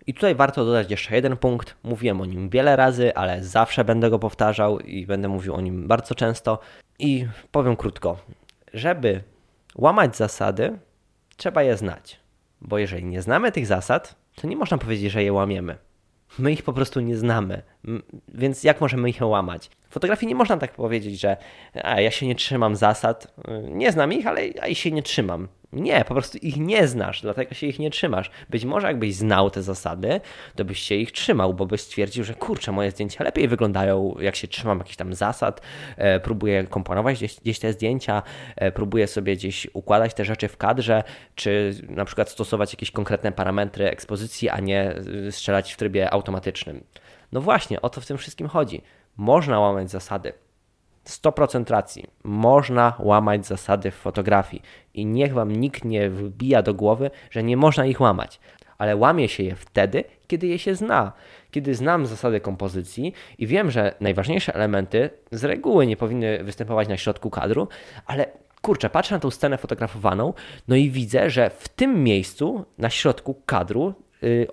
I 0.07 0.15
tutaj 0.15 0.35
warto 0.35 0.65
dodać 0.65 0.91
jeszcze 0.91 1.15
jeden 1.15 1.37
punkt. 1.37 1.77
Mówiłem 1.83 2.21
o 2.21 2.25
nim 2.25 2.49
wiele 2.49 2.77
razy, 2.77 3.15
ale 3.15 3.45
zawsze 3.45 3.85
będę 3.85 4.11
go 4.11 4.19
powtarzał 4.19 4.81
i 4.81 5.07
będę 5.07 5.29
mówił 5.29 5.55
o 5.55 5.61
nim 5.61 5.89
bardzo 5.89 6.15
często. 6.15 6.59
I 6.99 7.27
powiem 7.51 7.77
krótko: 7.77 8.17
żeby 8.75 9.23
łamać 9.77 10.17
zasady, 10.17 10.79
trzeba 11.37 11.63
je 11.63 11.77
znać. 11.77 12.21
Bo 12.61 12.79
jeżeli 12.79 13.05
nie 13.05 13.23
znamy 13.23 13.53
tych 13.53 13.67
zasad, 13.67 14.17
to 14.35 14.47
nie 14.47 14.57
można 14.57 14.79
powiedzieć, 14.79 15.13
że 15.13 15.23
je 15.23 15.33
łamiemy. 15.33 15.77
My 16.39 16.53
ich 16.53 16.63
po 16.63 16.73
prostu 16.73 17.01
nie 17.01 17.17
znamy, 17.17 17.63
więc 18.29 18.65
jak 18.65 18.81
możemy 18.81 19.11
ich 19.11 19.21
łamać? 19.21 19.71
Fotografii 19.95 20.29
nie 20.29 20.35
można 20.35 20.57
tak 20.57 20.73
powiedzieć, 20.73 21.21
że 21.21 21.37
a, 21.83 22.01
ja 22.01 22.11
się 22.11 22.27
nie 22.27 22.35
trzymam 22.35 22.77
zasad, 22.77 23.35
nie 23.63 23.93
znam 23.93 24.13
ich, 24.13 24.27
ale 24.27 24.49
ja 24.49 24.75
się 24.75 24.91
nie 24.91 25.03
trzymam. 25.03 25.49
Nie, 25.75 26.05
po 26.05 26.15
prostu 26.15 26.39
ich 26.39 26.57
nie 26.57 26.89
znasz, 26.89 27.23
dlatego 27.23 27.55
się 27.55 27.67
ich 27.67 27.79
nie 27.79 27.91
trzymasz. 27.91 28.31
Być 28.51 28.65
może 28.65 28.87
jakbyś 28.87 29.15
znał 29.15 29.51
te 29.51 29.63
zasady, 29.63 30.21
to 30.57 30.65
byś 30.65 30.79
się 30.79 30.95
ich 30.95 31.13
trzymał, 31.13 31.55
bo 31.55 31.67
byś 31.67 31.81
stwierdził, 31.81 32.25
że 32.25 32.35
kurczę, 32.35 32.73
moje 32.73 32.91
zdjęcia 32.91 33.25
lepiej 33.25 33.49
wyglądają, 33.49 34.15
jak 34.21 34.37
się 34.37 34.49
trzymam 34.49 34.79
jakichś 34.79 34.97
tam 34.97 35.15
zasad, 35.15 35.61
e, 35.97 36.21
próbuję 36.21 36.65
komponować 36.65 37.17
gdzieś, 37.17 37.41
gdzieś 37.41 37.59
te 37.59 37.73
zdjęcia, 37.73 38.23
e, 38.57 38.73
próbuję 38.73 39.07
sobie 39.07 39.37
gdzieś 39.37 39.67
układać 39.73 40.15
te 40.15 40.25
rzeczy 40.25 40.49
w 40.49 40.57
kadrze, 40.57 41.03
czy 41.35 41.75
na 41.89 42.05
przykład 42.05 42.31
stosować 42.31 42.73
jakieś 42.73 42.91
konkretne 42.91 43.33
parametry 43.33 43.91
ekspozycji, 43.91 44.49
a 44.49 44.61
nie 44.61 44.95
e, 45.27 45.33
strzelać 45.33 45.73
w 45.73 45.77
trybie 45.77 46.11
automatycznym. 46.11 46.85
No 47.33 47.41
właśnie, 47.41 47.83
o 47.83 47.91
to 47.91 48.01
w 48.01 48.07
tym 48.07 48.19
wszystkim 48.19 48.49
chodzi. 48.49 48.83
Można 49.17 49.61
łamać 49.61 49.91
zasady, 49.91 50.33
100% 51.07 51.71
racji. 51.71 52.07
Można 52.25 52.93
łamać 52.99 53.47
zasady 53.47 53.91
w 53.91 53.95
fotografii 53.95 54.63
i 54.95 55.07
niech 55.07 55.35
wam 55.35 55.53
nikt 55.53 55.85
nie 55.85 56.11
wbija 56.11 56.63
do 56.63 56.75
głowy, 56.75 57.11
że 57.31 57.43
nie 57.43 57.57
można 57.57 57.87
ich 57.87 58.01
łamać. 58.01 58.41
Ale 58.79 58.97
łamie 58.97 59.29
się 59.29 59.43
je 59.43 59.57
wtedy, 59.57 60.05
kiedy 60.27 60.47
je 60.47 60.59
się 60.59 60.75
zna. 60.75 61.13
Kiedy 61.51 61.75
znam 61.75 62.07
zasady 62.07 62.41
kompozycji 62.41 63.13
i 63.39 63.47
wiem, 63.47 63.71
że 63.71 63.95
najważniejsze 64.01 64.55
elementy 64.55 65.11
z 65.33 65.45
reguły 65.45 65.87
nie 65.87 65.97
powinny 65.97 66.45
występować 66.45 66.89
na 66.89 66.97
środku 66.97 67.31
kadru, 67.31 67.69
ale 68.07 68.27
kurczę, 68.63 68.91
patrzę 68.91 69.15
na 69.15 69.21
tą 69.21 69.31
scenę 69.31 69.59
fotografowaną, 69.59 70.33
no 70.69 70.77
i 70.77 70.91
widzę, 70.91 71.31
że 71.31 71.51
w 71.51 71.69
tym 71.69 72.03
miejscu, 72.05 72.65
na 72.79 72.91
środku 72.91 73.35
kadru, 73.47 73.95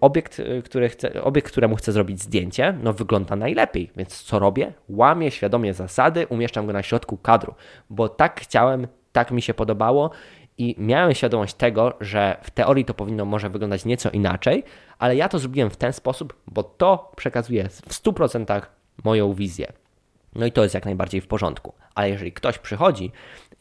obiekt, 0.02 0.40
y, 0.40 0.62
który 0.66 0.90
chcę, 0.90 1.24
obiekt, 1.24 1.52
któremu 1.52 1.76
chcę 1.76 1.92
zrobić 1.92 2.22
zdjęcie, 2.22 2.78
no 2.84 2.94
wygląda 2.94 3.36
najlepiej. 3.36 3.92
Więc 3.96 4.24
co 4.24 4.40
robię? 4.40 4.74
Łamię 4.90 5.32
świadomie 5.32 5.74
zasady, 5.74 6.28
umieszczam 6.28 6.68
go 6.68 6.74
na 6.74 6.84
środku 6.84 7.18
kadru, 7.18 7.54
bo 7.90 8.10
tak 8.10 8.42
chciałem, 8.42 8.88
tak 9.12 9.32
mi 9.32 9.42
się 9.42 9.54
podobało 9.54 10.12
i 10.58 10.76
miałem 10.78 11.14
świadomość 11.14 11.54
tego, 11.54 11.94
że 12.00 12.38
w 12.44 12.52
teorii 12.52 12.86
to 12.86 12.94
powinno 12.94 13.26
może 13.26 13.50
wyglądać 13.50 13.86
nieco 13.86 14.10
inaczej, 14.10 14.64
ale 15.00 15.16
ja 15.16 15.30
to 15.30 15.40
zrobiłem 15.40 15.70
w 15.70 15.78
ten 15.78 15.94
sposób, 15.94 16.34
bo 16.48 16.64
to 16.64 17.12
przekazuje 17.16 17.70
w 17.70 17.90
100% 17.90 18.62
moją 19.04 19.34
wizję. 19.34 19.74
No 20.36 20.46
i 20.46 20.52
to 20.52 20.64
jest 20.64 20.76
jak 20.76 20.86
najbardziej 20.86 21.22
w 21.22 21.28
porządku. 21.28 21.74
Ale 21.96 22.10
jeżeli 22.10 22.32
ktoś 22.32 22.58
przychodzi 22.58 23.12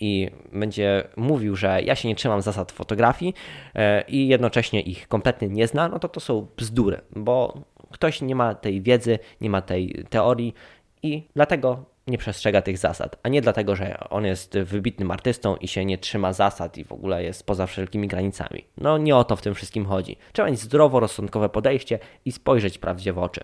i 0.00 0.30
będzie 0.52 1.08
mówił, 1.16 1.56
że 1.56 1.82
ja 1.82 1.94
się 1.94 2.08
nie 2.08 2.14
trzymam 2.14 2.42
zasad 2.42 2.72
fotografii 2.72 3.34
e, 3.74 4.04
i 4.08 4.28
jednocześnie 4.28 4.80
ich 4.80 5.08
kompletnie 5.08 5.48
nie 5.48 5.66
zna, 5.66 5.88
no 5.88 5.98
to 5.98 6.08
to 6.08 6.20
są 6.20 6.46
bzdury, 6.56 7.00
bo 7.16 7.60
ktoś 7.90 8.22
nie 8.22 8.34
ma 8.34 8.54
tej 8.54 8.82
wiedzy, 8.82 9.18
nie 9.40 9.50
ma 9.50 9.62
tej 9.62 10.04
teorii 10.10 10.54
i 11.02 11.28
dlatego 11.36 11.84
nie 12.06 12.18
przestrzega 12.18 12.62
tych 12.62 12.78
zasad, 12.78 13.16
a 13.22 13.28
nie 13.28 13.40
dlatego, 13.40 13.76
że 13.76 14.10
on 14.10 14.24
jest 14.24 14.58
wybitnym 14.58 15.10
artystą 15.10 15.56
i 15.56 15.68
się 15.68 15.84
nie 15.84 15.98
trzyma 15.98 16.32
zasad 16.32 16.78
i 16.78 16.84
w 16.84 16.92
ogóle 16.92 17.24
jest 17.24 17.46
poza 17.46 17.66
wszelkimi 17.66 18.08
granicami. 18.08 18.64
No 18.76 18.98
nie 18.98 19.16
o 19.16 19.24
to 19.24 19.36
w 19.36 19.42
tym 19.42 19.54
wszystkim 19.54 19.86
chodzi. 19.86 20.16
Trzeba 20.32 20.50
mieć 20.50 20.60
zdroworozsądkowe 20.60 21.48
podejście 21.48 21.98
i 22.24 22.32
spojrzeć 22.32 22.78
prawdzie 22.78 23.12
w 23.12 23.18
oczy. 23.18 23.40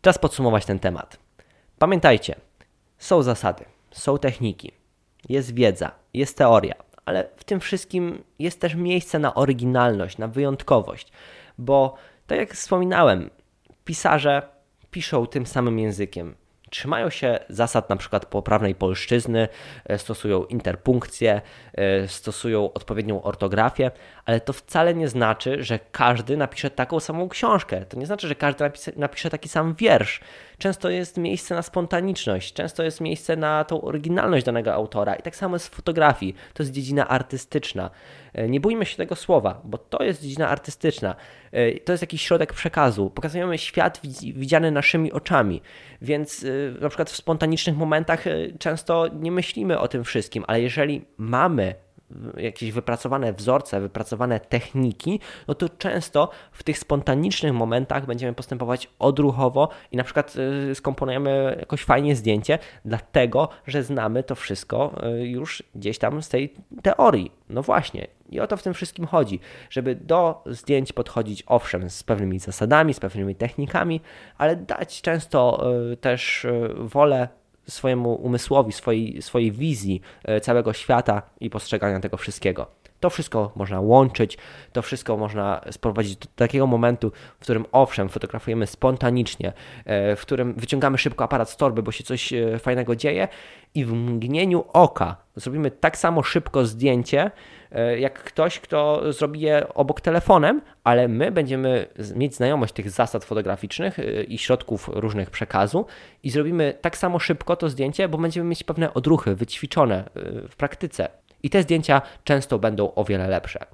Czas 0.00 0.18
podsumować 0.18 0.64
ten 0.64 0.78
temat. 0.78 1.18
Pamiętajcie, 1.78 2.34
są 2.98 3.22
zasady, 3.22 3.64
są 3.90 4.18
techniki, 4.18 4.72
jest 5.28 5.54
wiedza, 5.54 5.90
jest 6.14 6.36
teoria, 6.36 6.74
ale 7.04 7.28
w 7.36 7.44
tym 7.44 7.60
wszystkim 7.60 8.24
jest 8.38 8.60
też 8.60 8.74
miejsce 8.74 9.18
na 9.18 9.34
oryginalność, 9.34 10.18
na 10.18 10.28
wyjątkowość, 10.28 11.12
bo 11.58 11.94
tak 12.26 12.38
jak 12.38 12.54
wspominałem, 12.54 13.30
pisarze 13.84 14.42
piszą 14.90 15.26
tym 15.26 15.46
samym 15.46 15.78
językiem. 15.78 16.34
Trzymają 16.70 17.10
się 17.10 17.38
zasad 17.48 17.90
na 17.90 17.96
przykład 17.96 18.26
poprawnej 18.26 18.74
polszczyzny, 18.74 19.48
e, 19.84 19.98
stosują 19.98 20.44
interpunkcję, 20.44 21.40
e, 21.74 22.08
stosują 22.08 22.72
odpowiednią 22.72 23.22
ortografię, 23.22 23.90
ale 24.24 24.40
to 24.40 24.52
wcale 24.52 24.94
nie 24.94 25.08
znaczy, 25.08 25.62
że 25.62 25.78
każdy 25.92 26.36
napisze 26.36 26.70
taką 26.70 27.00
samą 27.00 27.28
książkę. 27.28 27.84
To 27.84 27.98
nie 27.98 28.06
znaczy, 28.06 28.28
że 28.28 28.34
każdy 28.34 28.64
napisze, 28.64 28.92
napisze 28.96 29.30
taki 29.30 29.48
sam 29.48 29.74
wiersz. 29.74 30.20
Często 30.58 30.90
jest 30.90 31.16
miejsce 31.16 31.54
na 31.54 31.62
spontaniczność, 31.62 32.52
często 32.52 32.82
jest 32.82 33.00
miejsce 33.00 33.36
na 33.36 33.64
tą 33.64 33.80
oryginalność 33.80 34.46
danego 34.46 34.74
autora. 34.74 35.14
I 35.14 35.22
tak 35.22 35.36
samo 35.36 35.56
jest 35.56 35.68
w 35.68 35.70
fotografii. 35.70 36.34
To 36.54 36.62
jest 36.62 36.72
dziedzina 36.72 37.08
artystyczna. 37.08 37.90
E, 38.32 38.48
nie 38.48 38.60
bójmy 38.60 38.86
się 38.86 38.96
tego 38.96 39.16
słowa, 39.16 39.60
bo 39.64 39.78
to 39.78 40.04
jest 40.04 40.22
dziedzina 40.22 40.48
artystyczna. 40.48 41.16
E, 41.52 41.72
to 41.80 41.92
jest 41.92 42.02
jakiś 42.02 42.22
środek 42.22 42.52
przekazu. 42.52 43.10
Pokazujemy 43.10 43.58
świat 43.58 44.00
widziany 44.22 44.70
naszymi 44.70 45.12
oczami, 45.12 45.62
więc 46.02 46.44
e, 46.44 46.80
na 46.80 46.88
przykład 46.88 47.10
w 47.10 47.16
spontanicznych 47.16 47.76
momentach 47.76 48.24
często 48.58 49.08
nie 49.08 49.32
myślimy 49.32 49.78
o 49.78 49.88
tym 49.88 50.04
wszystkim, 50.04 50.44
ale 50.46 50.60
jeżeli 50.60 51.04
mamy 51.16 51.74
jakieś 52.36 52.72
wypracowane 52.72 53.32
wzorce, 53.32 53.80
wypracowane 53.80 54.40
techniki, 54.40 55.20
no 55.48 55.54
to 55.54 55.68
często 55.68 56.30
w 56.52 56.62
tych 56.62 56.78
spontanicznych 56.78 57.52
momentach 57.52 58.06
będziemy 58.06 58.34
postępować 58.34 58.90
odruchowo 58.98 59.68
i 59.92 59.96
na 59.96 60.04
przykład 60.04 60.34
y, 60.70 60.74
skomponujemy 60.74 61.56
jakoś 61.60 61.84
fajnie 61.84 62.16
zdjęcie, 62.16 62.58
dlatego 62.84 63.48
że 63.66 63.82
znamy 63.82 64.22
to 64.22 64.34
wszystko 64.34 64.94
y, 65.20 65.26
już 65.26 65.62
gdzieś 65.74 65.98
tam 65.98 66.22
z 66.22 66.28
tej 66.28 66.54
teorii. 66.82 67.32
No 67.48 67.62
właśnie. 67.62 68.06
I 68.30 68.40
o 68.40 68.46
to 68.46 68.56
w 68.56 68.62
tym 68.62 68.74
wszystkim 68.74 69.06
chodzi, 69.06 69.40
żeby 69.70 69.94
do 69.94 70.42
zdjęć 70.46 70.92
podchodzić 70.92 71.42
owszem 71.46 71.90
z 71.90 72.02
pewnymi 72.02 72.38
zasadami, 72.38 72.94
z 72.94 73.00
pewnymi 73.00 73.34
technikami, 73.34 74.00
ale 74.38 74.56
dać 74.56 75.02
często 75.02 75.66
y, 75.92 75.96
też 75.96 76.46
wolę 76.78 77.28
swojemu 77.68 78.14
umysłowi, 78.14 78.72
swojej, 78.72 79.22
swojej 79.22 79.52
wizji 79.52 80.00
e, 80.24 80.40
całego 80.40 80.72
świata 80.72 81.22
i 81.40 81.50
postrzegania 81.50 82.00
tego 82.00 82.16
wszystkiego. 82.16 82.66
To 83.00 83.10
wszystko 83.10 83.52
można 83.56 83.80
łączyć, 83.80 84.38
to 84.72 84.82
wszystko 84.82 85.16
można 85.16 85.60
sprowadzić 85.70 86.16
do 86.16 86.26
takiego 86.36 86.66
momentu, 86.66 87.12
w 87.38 87.42
którym 87.42 87.64
owszem, 87.72 88.08
fotografujemy 88.08 88.66
spontanicznie, 88.66 89.52
e, 89.84 90.16
w 90.16 90.20
którym 90.20 90.54
wyciągamy 90.54 90.98
szybko 90.98 91.24
aparat 91.24 91.50
z 91.50 91.56
torby, 91.56 91.82
bo 91.82 91.92
się 91.92 92.04
coś 92.04 92.32
e, 92.32 92.58
fajnego 92.58 92.96
dzieje 92.96 93.28
i 93.74 93.84
w 93.84 93.92
mgnieniu 93.92 94.64
oka 94.72 95.16
zrobimy 95.36 95.70
tak 95.70 95.96
samo 95.96 96.22
szybko 96.22 96.64
zdjęcie, 96.64 97.30
e, 97.72 97.98
jak 97.98 98.22
ktoś, 98.22 98.60
kto 98.60 99.12
zrobi 99.12 99.40
je 99.40 99.74
obok 99.74 100.00
telefonem, 100.00 100.60
ale 100.84 101.08
my 101.08 101.30
będziemy 101.30 101.86
mieć 102.14 102.34
znajomość 102.34 102.72
tych 102.72 102.90
zasad 102.90 103.24
fotograficznych 103.24 103.98
i 104.28 104.38
środków 104.38 104.90
różnych 104.92 105.30
przekazu 105.30 105.86
i 106.22 106.30
zrobimy 106.30 106.74
tak 106.80 106.96
samo 106.96 107.18
szybko 107.18 107.56
to 107.56 107.68
zdjęcie, 107.68 108.08
bo 108.08 108.18
będziemy 108.18 108.48
mieć 108.48 108.64
pewne 108.64 108.94
odruchy 108.94 109.34
wyćwiczone 109.34 110.10
w 110.48 110.56
praktyce. 110.56 111.08
I 111.42 111.50
te 111.50 111.62
zdjęcia 111.62 112.02
często 112.24 112.58
będą 112.58 112.94
o 112.94 113.04
wiele 113.04 113.28
lepsze. 113.28 113.66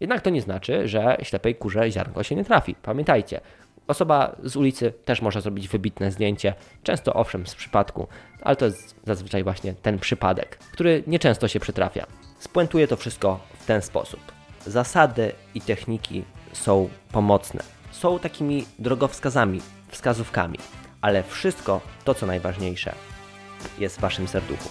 Jednak 0.00 0.20
to 0.20 0.30
nie 0.30 0.42
znaczy, 0.42 0.88
że 0.88 1.16
ślepej 1.22 1.54
kurze 1.54 1.90
ziarnko 1.90 2.22
się 2.22 2.36
nie 2.36 2.44
trafi. 2.44 2.74
Pamiętajcie, 2.82 3.40
osoba 3.86 4.36
z 4.42 4.56
ulicy 4.56 4.92
też 5.04 5.22
może 5.22 5.40
zrobić 5.40 5.68
wybitne 5.68 6.10
zdjęcie, 6.10 6.54
często 6.82 7.14
owszem 7.14 7.46
z 7.46 7.54
przypadku, 7.54 8.08
ale 8.42 8.56
to 8.56 8.64
jest 8.64 8.96
zazwyczaj 9.06 9.44
właśnie 9.44 9.74
ten 9.74 9.98
przypadek, 9.98 10.58
który 10.72 11.02
nieczęsto 11.06 11.48
się 11.48 11.60
przytrafia. 11.60 12.06
Spuentuję 12.38 12.88
to 12.88 12.96
wszystko 12.96 13.40
w 13.58 13.66
ten 13.66 13.82
sposób. 13.82 14.20
Zasady 14.66 15.32
i 15.54 15.60
techniki 15.60 16.24
są 16.52 16.88
pomocne. 17.12 17.62
Są 17.90 18.18
takimi 18.18 18.64
drogowskazami, 18.78 19.60
wskazówkami, 19.88 20.58
ale 21.00 21.22
wszystko 21.22 21.80
to, 22.04 22.14
co 22.14 22.26
najważniejsze, 22.26 22.94
jest 23.78 23.96
w 23.96 24.00
Waszym 24.00 24.28
serduchu. 24.28 24.68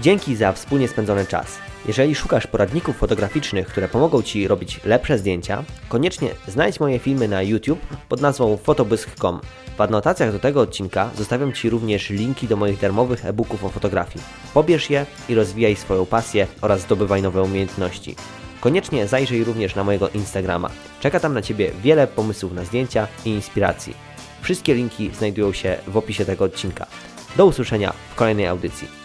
Dzięki 0.00 0.36
za 0.36 0.52
wspólnie 0.52 0.88
spędzony 0.88 1.26
czas. 1.26 1.58
Jeżeli 1.88 2.14
szukasz 2.14 2.46
poradników 2.46 2.96
fotograficznych, 2.96 3.66
które 3.66 3.88
pomogą 3.88 4.22
Ci 4.22 4.48
robić 4.48 4.80
lepsze 4.84 5.18
zdjęcia, 5.18 5.64
koniecznie 5.88 6.30
znajdź 6.48 6.80
moje 6.80 6.98
filmy 6.98 7.28
na 7.28 7.42
YouTube 7.42 7.80
pod 8.08 8.20
nazwą 8.20 8.56
fotobysk.com. 8.56 9.40
W 9.76 9.80
adnotacjach 9.80 10.32
do 10.32 10.38
tego 10.38 10.60
odcinka 10.60 11.10
zostawiam 11.16 11.52
Ci 11.52 11.70
również 11.70 12.10
linki 12.10 12.48
do 12.48 12.56
moich 12.56 12.80
darmowych 12.80 13.26
e-booków 13.26 13.64
o 13.64 13.68
fotografii. 13.68 14.24
Pobierz 14.54 14.90
je 14.90 15.06
i 15.28 15.34
rozwijaj 15.34 15.76
swoją 15.76 16.06
pasję 16.06 16.46
oraz 16.60 16.80
zdobywaj 16.80 17.22
nowe 17.22 17.42
umiejętności. 17.42 18.16
Koniecznie 18.60 19.06
zajrzyj 19.06 19.44
również 19.44 19.74
na 19.74 19.84
mojego 19.84 20.08
Instagrama. 20.08 20.70
Czeka 21.00 21.20
tam 21.20 21.34
na 21.34 21.42
Ciebie 21.42 21.70
wiele 21.82 22.06
pomysłów 22.06 22.52
na 22.52 22.64
zdjęcia 22.64 23.08
i 23.24 23.30
inspiracji. 23.30 23.94
Wszystkie 24.42 24.74
linki 24.74 25.10
znajdują 25.14 25.52
się 25.52 25.76
w 25.86 25.96
opisie 25.96 26.24
tego 26.24 26.44
odcinka. 26.44 26.86
Do 27.36 27.46
usłyszenia 27.46 27.92
w 28.10 28.14
kolejnej 28.14 28.46
audycji. 28.46 28.97